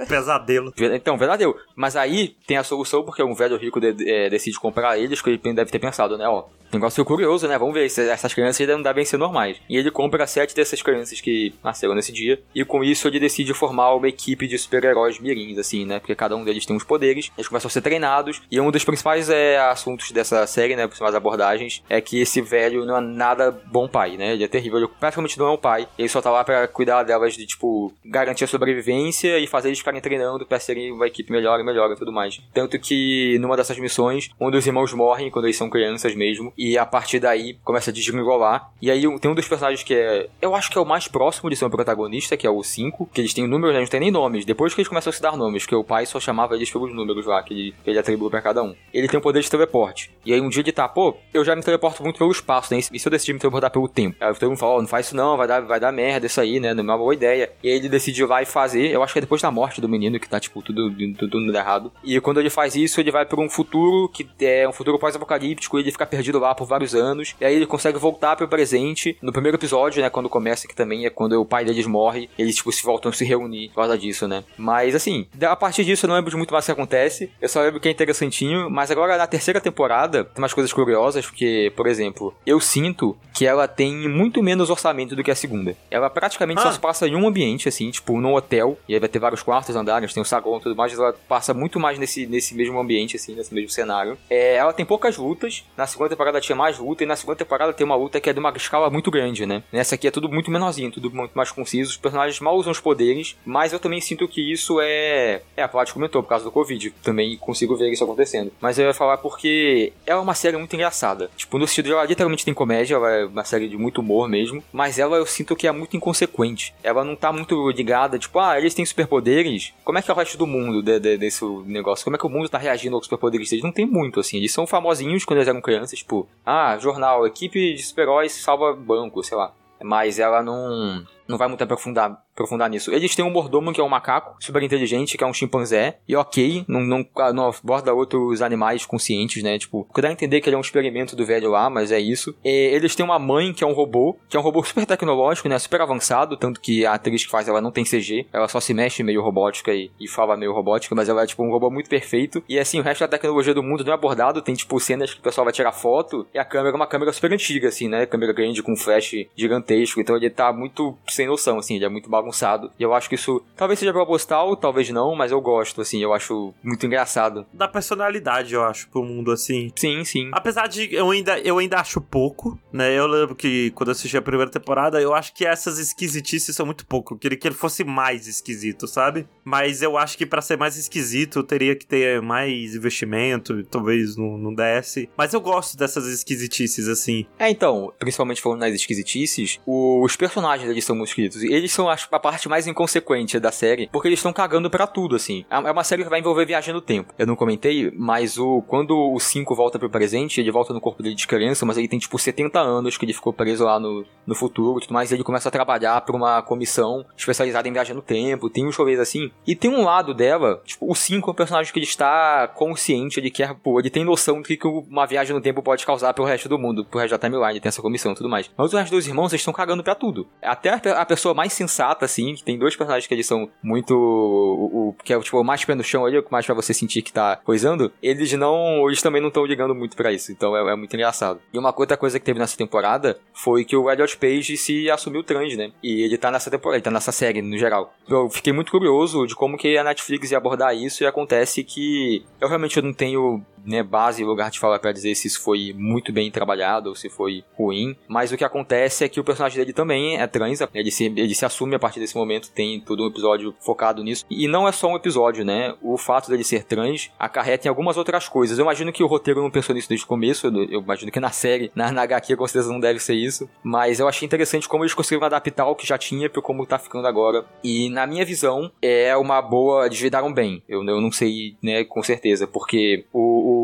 [0.09, 0.73] Pesadelo.
[0.77, 1.55] Então, verdadeiro.
[1.77, 5.31] Mas aí tem a solução porque um velho rico de- é, decide comprar eles, que
[5.31, 6.27] ele deve ter pensado, né?
[6.29, 7.57] Ó, Negócio curioso, né?
[7.59, 9.57] Vamos ver se essas crianças ainda não devem ser normais.
[9.69, 13.55] E ele compra sete dessas crianças que nasceram nesse dia, e com isso ele decide
[13.55, 15.99] formar uma equipe de super-heróis mirins, assim, né?
[15.99, 18.85] Porque cada um deles tem uns poderes, eles começam a ser treinados, e um dos
[18.85, 20.87] principais é, assuntos dessa série, né?
[20.87, 24.35] Principais abordagens, é que esse velho não é nada bom pai, né?
[24.35, 27.03] Ele é terrível, ele praticamente não é um pai, ele só tá lá pra cuidar
[27.03, 31.33] delas de, tipo, garantir a sobrevivência e fazer eles ficarem treinando pra serem uma equipe
[31.33, 32.41] melhor e melhor e tudo mais.
[32.53, 36.77] Tanto que numa dessas missões, um dos irmãos morre quando eles são crianças mesmo, e
[36.77, 38.73] a partir daí começa a desgringolar.
[38.83, 41.49] E aí tem um dos personagens que é, eu acho que é o mais próximo
[41.49, 43.81] de ser um protagonista, que é o 5, que eles têm números, né?
[43.81, 44.45] não tem nem nomes.
[44.45, 46.93] Depois que eles começam a se dar nomes, que o pai só chamava eles pelos
[46.93, 48.75] números lá, que ele, que ele atribuiu pra cada um.
[48.93, 50.11] Ele tem o poder de teleporte.
[50.27, 52.81] E aí um dia ele tá, pô, eu já me teleporto muito pelo espaço, né?
[52.93, 54.17] E se eu decidir me teleportar pelo tempo?
[54.21, 56.41] Aí todo mundo fala, ó, não faz isso não, vai dar, vai dar merda isso
[56.41, 56.75] aí, né?
[56.75, 57.53] Não é uma boa ideia.
[57.63, 59.81] E aí ele decide ir lá e fazer, eu acho que é depois da morte
[59.81, 61.93] do menino, que tá, tipo, tudo, tudo, tudo errado.
[62.03, 65.79] E quando ele faz isso, ele vai pra um futuro que é um futuro pós-apocalíptico,
[65.79, 67.35] ele fica perdido lá por vários anos.
[67.41, 69.17] E aí ele consegue voltar pro presente.
[69.23, 72.57] No primeiro episódio, né, quando começa, que também é quando o pai deles morre, eles,
[72.57, 74.45] tipo, se voltam a se reunir por causa disso, né?
[74.57, 77.31] Mas, assim, a partir disso eu não lembro de muito mais que acontece.
[77.41, 78.71] Eu só lembro que é interessantinho.
[78.71, 83.47] Mas agora, na terceira temporada, tem umas coisas curiosas, porque, por exemplo, eu sinto que
[83.47, 85.77] ela tem muito menos orçamento do que a segunda.
[85.91, 86.73] Ela praticamente só Ah.
[86.73, 88.79] se passa em um ambiente, assim, tipo, num hotel.
[88.89, 90.93] E aí vai ter vários quartos, andares, tem o saguão e tudo mais.
[90.93, 94.19] Ela passa muito mais nesse, nesse mesmo ambiente, assim, nesse mesmo cenário.
[94.29, 95.65] É, ela tem poucas lutas.
[95.77, 97.03] Na segunda temporada tinha mais luta.
[97.03, 99.63] E na segunda temporada tem uma luta que é de uma escala muito grande, né?
[99.73, 101.91] Nessa aqui é tudo muito menorzinho, tudo muito mais conciso.
[101.91, 103.37] Os personagens mal usam os poderes.
[103.45, 105.43] Mas eu também sinto que isso é.
[105.57, 106.91] É, a Paty comentou por causa do Covid.
[107.03, 108.53] Também consigo ver isso acontecendo.
[108.61, 111.31] Mas eu ia falar porque é uma série muito engraçada.
[111.37, 114.29] Tipo, no sentido de ela literalmente tem comédia, ela é uma série de muito humor
[114.29, 114.63] mesmo.
[114.73, 116.75] Mas ela eu sinto que é muito inconsequente.
[116.83, 119.73] Ela não tá muito ligada, tipo, ah, eles têm superpoderes.
[119.85, 122.05] Como é que é o resto do mundo de- de- desse negócio?
[122.05, 123.65] Como é que o mundo tá reagindo aos superpoderes deles?
[123.65, 124.37] Não tem muito, assim.
[124.37, 129.23] Eles são famosinhos quando eles eram crianças, tipo, ah, jornal, equipe de super-heróis salva banco,
[129.23, 129.53] sei lá.
[129.83, 131.07] Mas ela não.
[131.29, 132.91] Não vai muito aprofundar, aprofundar nisso.
[132.91, 135.99] Eles têm um mordomo que é um macaco super inteligente, que é um chimpanzé.
[136.09, 139.59] E ok, não, não, não aborda outros animais conscientes, né?
[139.59, 142.35] Tipo, dá a entender que ele é um experimento do velho lá, mas é isso.
[142.45, 145.49] E eles têm uma mãe que é um robô, que é um robô super tecnológico,
[145.49, 145.59] né?
[145.59, 148.27] Super avançado, tanto que a atriz que faz ela não tem CG.
[148.33, 151.43] Ela só se mexe meio robótica e, e fala meio robótica, mas ela é tipo
[151.43, 152.43] um robô muito perfeito.
[152.49, 154.41] E assim, o resto da tecnologia do mundo não é abordado.
[154.41, 157.13] Tem tipo cenas que o pessoal vai tirar foto e a câmera é uma câmera
[157.13, 158.07] super antiga, assim, né?
[158.07, 160.01] Câmera grande com flash gigantesco.
[160.01, 162.71] Então ele tá muito sem noção, assim, ele é muito bagunçado.
[162.79, 166.15] E eu acho que isso talvez seja proposital, talvez não, mas eu gosto, assim, eu
[166.15, 167.45] acho muito engraçado.
[167.53, 169.73] Dá personalidade, eu acho, pro mundo, assim.
[169.75, 170.31] Sim, sim.
[170.33, 172.97] Apesar de eu ainda, eu ainda acho pouco, né?
[172.97, 176.65] Eu lembro que quando eu assisti a primeira temporada, eu acho que essas esquisitices são
[176.65, 177.15] muito pouco.
[177.15, 179.27] Eu queria que ele fosse mais esquisito, sabe?
[179.45, 184.17] Mas eu acho que pra ser mais esquisito, eu teria que ter mais investimento, talvez
[184.17, 185.11] não, não desse.
[185.17, 187.27] Mas eu gosto dessas esquisitices, assim.
[187.39, 191.43] É, então, principalmente falando nas esquisitices, os personagens eles são muito esquisitos.
[191.43, 195.17] Eles são acho, a parte mais inconsequente da série, porque eles estão cagando pra tudo,
[195.17, 195.45] assim.
[195.51, 197.13] É é uma série que vai envolver viagem no tempo.
[197.19, 201.03] Eu não comentei, mas o quando o 5 volta pro presente, ele volta no corpo
[201.03, 204.05] dele de criança, mas ele tem tipo 70 anos que ele ficou preso lá no,
[204.27, 207.73] no futuro e tudo mais, e ele começa a trabalhar pra uma comissão especializada em
[207.73, 209.31] viagem no tempo, tem uns rolês assim.
[209.47, 213.21] E tem um lado dela, tipo, o 5 é um personagem que ele está consciente,
[213.21, 216.25] ele quer, pô, ele tem noção do que uma viagem no tempo pode causar pro
[216.25, 218.51] resto do mundo, pro resto da timeline, tem essa comissão e tudo mais.
[218.57, 220.27] Mas os dois irmãos, eles estão cagando pra tudo.
[220.43, 220.71] Até
[221.01, 223.95] a, pe- a pessoa mais sensata, assim, que tem dois personagens que eles são muito.
[223.95, 226.73] O, o- que é tipo, mais pé no chão ali, o que mais pra você
[226.75, 228.87] sentir que tá coisando, eles não.
[228.89, 230.33] Eles também não estão ligando muito pra isso.
[230.33, 231.41] Então é, é muito engraçado.
[231.53, 235.23] E uma outra coisa que teve nessa temporada foi que o Elliot Page se assumiu
[235.23, 235.71] trans, né?
[235.83, 237.95] E ele tá nessa temporada, ele tá nessa série no geral.
[238.09, 242.25] Eu fiquei muito curioso de como que a Netflix ia abordar isso e acontece que
[242.41, 245.75] eu realmente não tenho né, base e lugar de fala pra dizer se isso foi
[245.77, 249.59] muito bem trabalhado ou se foi ruim, mas o que acontece é que o personagem
[249.59, 253.05] dele também é trans, ele se, ele se assume a partir desse momento, tem todo
[253.05, 256.65] um episódio focado nisso, e não é só um episódio, né, o fato dele ser
[256.65, 260.05] trans acarreta em algumas outras coisas, eu imagino que o roteiro não pensou nisso desde
[260.05, 263.15] o começo, eu, imagino que na série, na, na HQ com certeza não deve ser
[263.15, 266.65] isso, mas eu achei interessante como eles conseguiram adaptar o que já tinha pro como
[266.65, 269.99] tá ficando agora, e na minha visão, é uma boa, eles
[270.35, 273.58] bem, eu, eu não sei, né, com certeza, porque o, o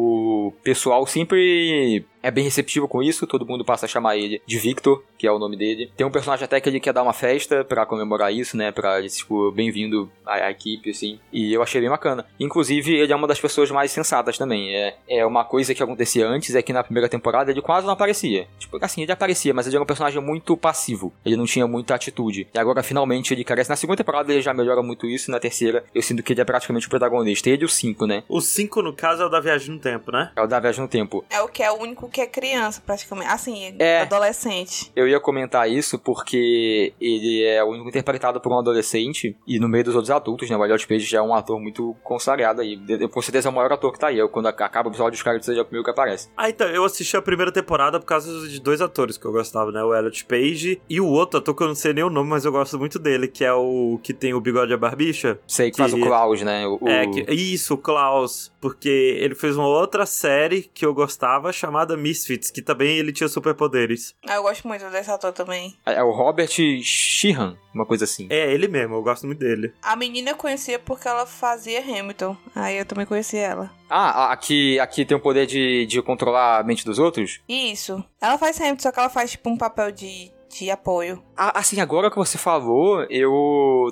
[0.51, 5.05] pessoal sempre é bem receptivo com isso, todo mundo passa a chamar ele de Victor,
[5.18, 5.93] que é o nome dele.
[5.95, 9.07] Tem um personagem até que ele quer dar uma festa pra comemorar isso, né, pra,
[9.07, 12.25] tipo, bem-vindo à, à equipe, assim, e eu achei bem bacana.
[12.41, 16.27] Inclusive, ele é uma das pessoas mais sensatas também, é, é uma coisa que acontecia
[16.27, 18.49] antes, é que na primeira temporada ele quase não aparecia.
[18.59, 21.95] Tipo, assim, ele aparecia, mas ele era um personagem muito passivo, ele não tinha muita
[21.95, 22.49] atitude.
[22.55, 23.68] E agora, finalmente, ele carece.
[23.68, 26.41] Na segunda temporada ele já melhora muito isso, e na terceira eu sinto que ele
[26.41, 27.51] é praticamente o protagonista.
[27.51, 28.25] Ele e o 5, né?
[28.31, 30.31] O 5, no caso, é o da viagem no tempo, né?
[30.35, 31.22] É o da viagem no tempo.
[31.29, 33.28] É o que é o único que é criança, praticamente.
[33.30, 34.02] Assim, É.
[34.02, 34.92] adolescente.
[34.94, 39.68] Eu ia comentar isso porque ele é o único interpretado por um adolescente e no
[39.68, 40.56] meio dos outros adultos, né?
[40.56, 42.76] O Elliot Page já é um ator muito consagrado aí.
[42.76, 44.18] De- Com certeza é o maior ator que tá aí.
[44.18, 46.28] Eu, quando acaba o episódio, os caras é o primeiro que aparece.
[46.36, 49.70] Ah, então, eu assisti a primeira temporada por causa de dois atores que eu gostava,
[49.72, 49.82] né?
[49.82, 52.44] O Elliot Page e o outro ator que eu não sei nem o nome, mas
[52.44, 55.38] eu gosto muito dele, que é o que tem o bigode e a barbicha.
[55.46, 56.66] Sei que, Que- faz o Klaus, né?
[56.66, 58.52] O, É, que, isso, o Klaus.
[58.60, 63.28] Porque ele fez uma outra série que eu gostava chamada Misfits, que também ele tinha
[63.28, 64.14] superpoderes.
[64.28, 65.74] Ah, eu gosto muito desse ator também.
[65.86, 68.26] é o Robert Sheehan, uma coisa assim.
[68.28, 69.72] É, ele mesmo, eu gosto muito dele.
[69.82, 72.36] A menina eu conhecia porque ela fazia Hamilton.
[72.55, 73.70] Aí eu também conheci ela.
[73.88, 77.40] Ah, aqui, aqui tem o poder de, de controlar a mente dos outros?
[77.48, 78.05] Isso.
[78.20, 80.30] Ela faz Hamilton, só que ela faz tipo um papel de,
[80.62, 81.20] de apoio.
[81.36, 83.30] Ah, assim, agora que você falou, eu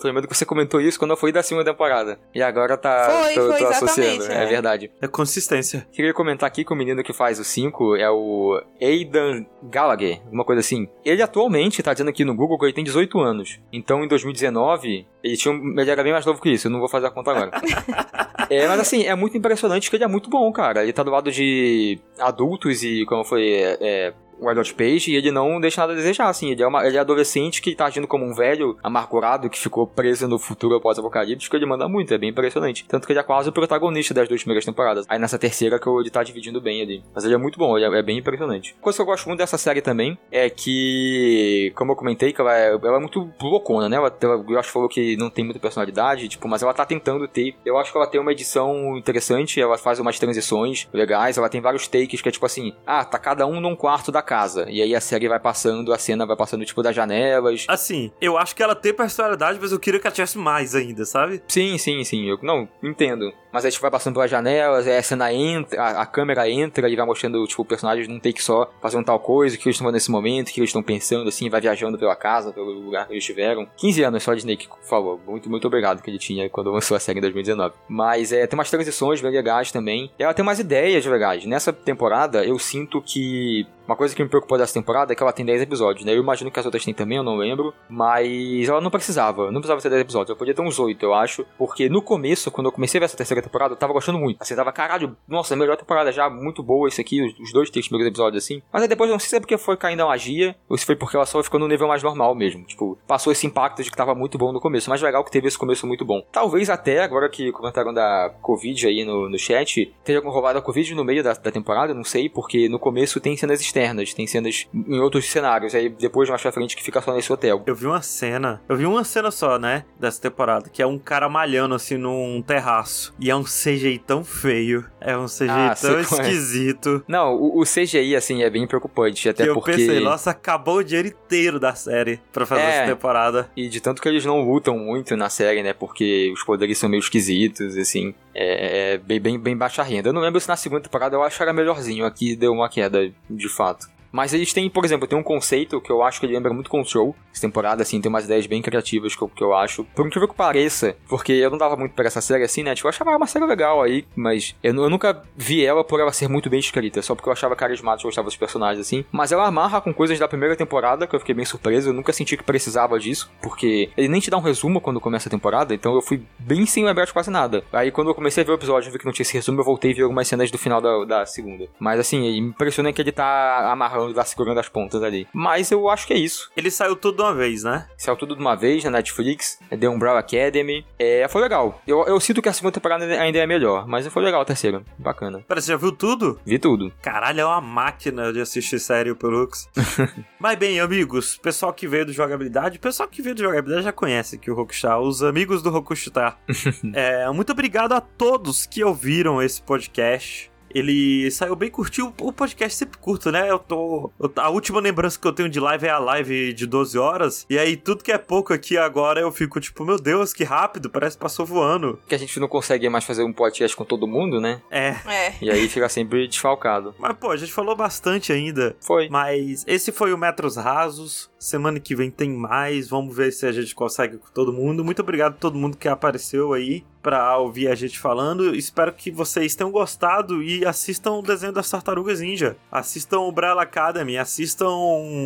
[0.00, 2.18] tô lembrando que você comentou isso quando eu fui da segunda temporada.
[2.34, 3.22] E agora tá.
[3.22, 4.46] Foi, tô, foi tô associando, é é.
[4.46, 4.90] verdade.
[5.00, 5.86] É consistência.
[5.90, 10.44] Queria comentar aqui que o menino que faz o 5 é o Aidan Gallagher, uma
[10.44, 10.88] coisa assim.
[11.04, 13.60] Ele atualmente tá dizendo aqui no Google que ele tem 18 anos.
[13.72, 16.78] Então em 2019, ele, tinha um, ele era bem mais novo que isso, eu não
[16.78, 17.50] vou fazer a conta agora.
[18.48, 20.82] é, mas assim, é muito impressionante que ele é muito bom, cara.
[20.82, 25.16] Ele tá do lado de adultos e, como foi, é, é, o Elliot Page, e
[25.16, 26.51] ele não deixa nada a desejar, assim.
[26.51, 29.86] Ele é, uma, ele é adolescente que tá agindo como um velho amargurado que ficou
[29.86, 32.84] preso no futuro pós-apocalíptico, ele manda muito, é bem impressionante.
[32.88, 35.07] Tanto que ele é quase o protagonista das duas primeiras temporadas.
[35.09, 37.05] Aí nessa terceira que ele tá dividindo bem ali.
[37.14, 38.74] Mas ele é muito bom, ele é, é bem impressionante.
[38.80, 42.57] Coisa que eu gosto muito dessa série também é que, como eu comentei, que ela
[42.57, 43.97] é, ela é muito loucona, né?
[43.97, 46.84] Ela, ela, eu acho que falou que não tem muita personalidade, tipo, mas ela tá
[46.84, 47.55] tentando ter.
[47.64, 51.61] Eu acho que ela tem uma edição interessante, ela faz umas transições legais, ela tem
[51.61, 54.32] vários takes que é tipo assim, ah, tá cada um num quarto da casa.
[54.68, 57.66] E aí a série vai passando, a cena vai passando, tipo, das janelas.
[57.68, 61.05] Assim, eu acho que ela tem personalidade, mas eu queria que ela tivesse mais ainda,
[61.05, 61.43] sabe?
[61.49, 62.28] Sim, sim, sim.
[62.28, 63.33] Eu não entendo.
[63.53, 66.96] Mas aí tipo, vai passando pelas janelas, a cena entra, a, a câmera entra e
[66.96, 70.11] vai mostrando, tipo, personagens num take só, fazendo tal coisa, o que eles estão nesse
[70.11, 73.22] momento, o que eles estão pensando, assim, vai viajando pela casa, pelo lugar que eles
[73.22, 73.68] estiveram.
[73.76, 75.20] 15 anos só de Snake falou.
[75.26, 77.74] Muito, muito obrigado que ele tinha quando lançou a série em 2019.
[77.88, 80.11] Mas é, tem umas transições bem legais também.
[80.18, 81.44] E ela tem umas ideias legais.
[81.44, 85.32] Nessa temporada, eu sinto que uma coisa que me preocupou dessa temporada é que ela
[85.32, 86.12] tem 10 episódios, né?
[86.14, 87.74] Eu imagino que as outras têm também, eu não lembro.
[87.88, 90.30] Mas ela não precisava, não precisava ter 10 episódios.
[90.30, 91.44] Eu podia ter uns 8, eu acho.
[91.59, 94.40] Porque no começo, quando eu comecei a ver essa terceira temporada, eu tava gostando muito.
[94.40, 97.86] Assim, tava, caralho, nossa, melhor temporada já, muito boa esse aqui, os, os dois, três
[97.86, 98.62] primeiros episódios assim.
[98.72, 100.97] Mas aí depois não sei se é porque foi caindo a magia, ou se foi
[100.97, 102.64] porque ela só ficou no nível mais normal mesmo.
[102.64, 104.88] Tipo, passou esse impacto de que tava muito bom no começo.
[104.88, 106.22] Mas legal que teve esse começo muito bom.
[106.30, 110.95] Talvez até, agora que comentaram da Covid aí no, no chat, tenha rolado a Covid
[110.95, 114.66] no meio da, da temporada, não sei, porque no começo tem cenas externas, tem cenas
[114.74, 115.74] em outros cenários.
[115.74, 117.62] Aí depois, mais pra frente, que fica só nesse hotel.
[117.66, 120.99] Eu vi uma cena, eu vi uma cena só, né, dessa temporada, que é um
[120.99, 123.14] cara malhando assim num terraço.
[123.18, 127.03] E é um CGI tão feio, é um CGI Ah, tão esquisito.
[127.09, 129.72] Não, o, o CGI, assim, é bem preocupante, até que eu porque...
[129.72, 132.76] pensei, nossa, acabou o dinheiro inteiro da série pra fazer É.
[132.78, 133.51] essa temporada.
[133.57, 135.72] E de tanto que eles não lutam muito na série, né?
[135.72, 138.14] Porque os poderes são meio esquisitos, assim.
[138.35, 140.09] É, é bem, bem, bem baixa renda.
[140.09, 142.05] Eu não lembro se na segunda temporada eu acho que era melhorzinho.
[142.07, 143.87] Aqui deu uma queda, de fato.
[144.12, 146.70] Mas eles têm, por exemplo, tem um conceito que eu acho que ele lembra muito
[146.70, 147.16] Control.
[147.32, 149.84] Essa temporada, assim, tem umas ideias bem criativas que eu, que eu acho.
[149.84, 152.74] Por incrível que pareça, porque eu não dava muito pra essa série assim, né?
[152.74, 156.12] Tipo, eu achava uma série legal aí, mas eu, eu nunca vi ela por ela
[156.12, 157.00] ser muito bem escrita.
[157.02, 159.04] Só porque eu achava carismática, eu gostava dos personagens, assim.
[159.10, 161.90] Mas ela amarra com coisas da primeira temporada, que eu fiquei bem surpreso.
[161.90, 165.28] Eu nunca senti que precisava disso, porque ele nem te dá um resumo quando começa
[165.28, 167.64] a temporada, então eu fui bem sem lembrar de quase nada.
[167.72, 169.60] Aí quando eu comecei a ver o episódio e vi que não tinha esse resumo,
[169.60, 171.66] eu voltei e vi algumas cenas do final da, da segunda.
[171.78, 175.26] Mas assim, me impressiona que ele tá amarrando, tá segurando as pontas ali.
[175.32, 176.50] Mas eu acho que é isso.
[176.57, 177.86] Ele saiu tudo de uma vez, né?
[177.96, 180.84] Saiu tudo de uma vez na Netflix, é The Umbrella Academy.
[180.98, 181.80] É, foi legal.
[181.86, 184.82] Eu, eu sinto que a segunda temporada ainda é melhor, mas foi legal a terceira.
[184.98, 185.44] Bacana.
[185.46, 186.40] Pera, você já viu tudo?
[186.44, 186.92] Vi tudo.
[187.03, 189.68] Caralho, é uma máquina de assistir série o Pelux.
[190.38, 194.38] Mas bem, amigos, pessoal que veio do jogabilidade, pessoal que veio do jogabilidade já conhece
[194.38, 196.38] que o Rokustar, os amigos do Rokustar.
[196.94, 200.51] é, muito obrigado a todos que ouviram esse podcast.
[200.74, 202.12] Ele saiu bem curtinho.
[202.20, 203.50] O podcast sempre curto, né?
[203.50, 204.10] Eu tô.
[204.36, 207.46] a última lembrança que eu tenho de live é a live de 12 horas.
[207.48, 210.90] E aí, tudo que é pouco aqui agora, eu fico tipo, meu Deus, que rápido,
[210.90, 211.98] parece que passou voando.
[212.06, 214.60] Que a gente não consegue mais fazer um podcast com todo mundo, né?
[214.70, 214.96] É.
[215.06, 215.34] É.
[215.40, 216.94] E aí fica sempre desfalcado.
[216.98, 218.76] Mas, pô, a gente falou bastante ainda.
[218.80, 219.08] Foi.
[219.08, 221.32] Mas esse foi o Metros Rasos.
[221.43, 222.88] Semana que vem tem mais.
[222.88, 224.84] Vamos ver se a gente consegue com todo mundo.
[224.84, 228.55] Muito obrigado a todo mundo que apareceu aí pra ouvir a gente falando.
[228.55, 232.57] Espero que vocês tenham gostado e assistam o desenho das Tartarugas Ninja.
[232.70, 234.70] Assistam o Umbrella Academy, assistam.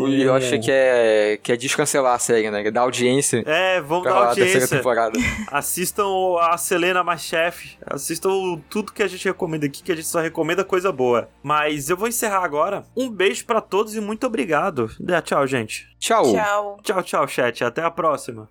[0.08, 2.70] E eu achei que é, que é descancelar a série, né?
[2.70, 3.44] Da audiência.
[3.46, 4.66] É, vamos dar audiência.
[4.66, 5.18] temporada.
[5.52, 7.76] Assistam a Selena Machef.
[7.86, 8.30] Assistam
[8.70, 11.28] tudo que a gente recomenda aqui, que a gente só recomenda coisa boa.
[11.42, 12.84] Mas eu vou encerrar agora.
[12.96, 14.90] Um beijo pra todos e muito obrigado.
[15.22, 15.95] Tchau, gente.
[15.98, 16.24] Tchau.
[16.32, 16.76] Tchau.
[16.82, 17.62] Tchau, tchau, chat.
[17.62, 18.48] Até a próxima.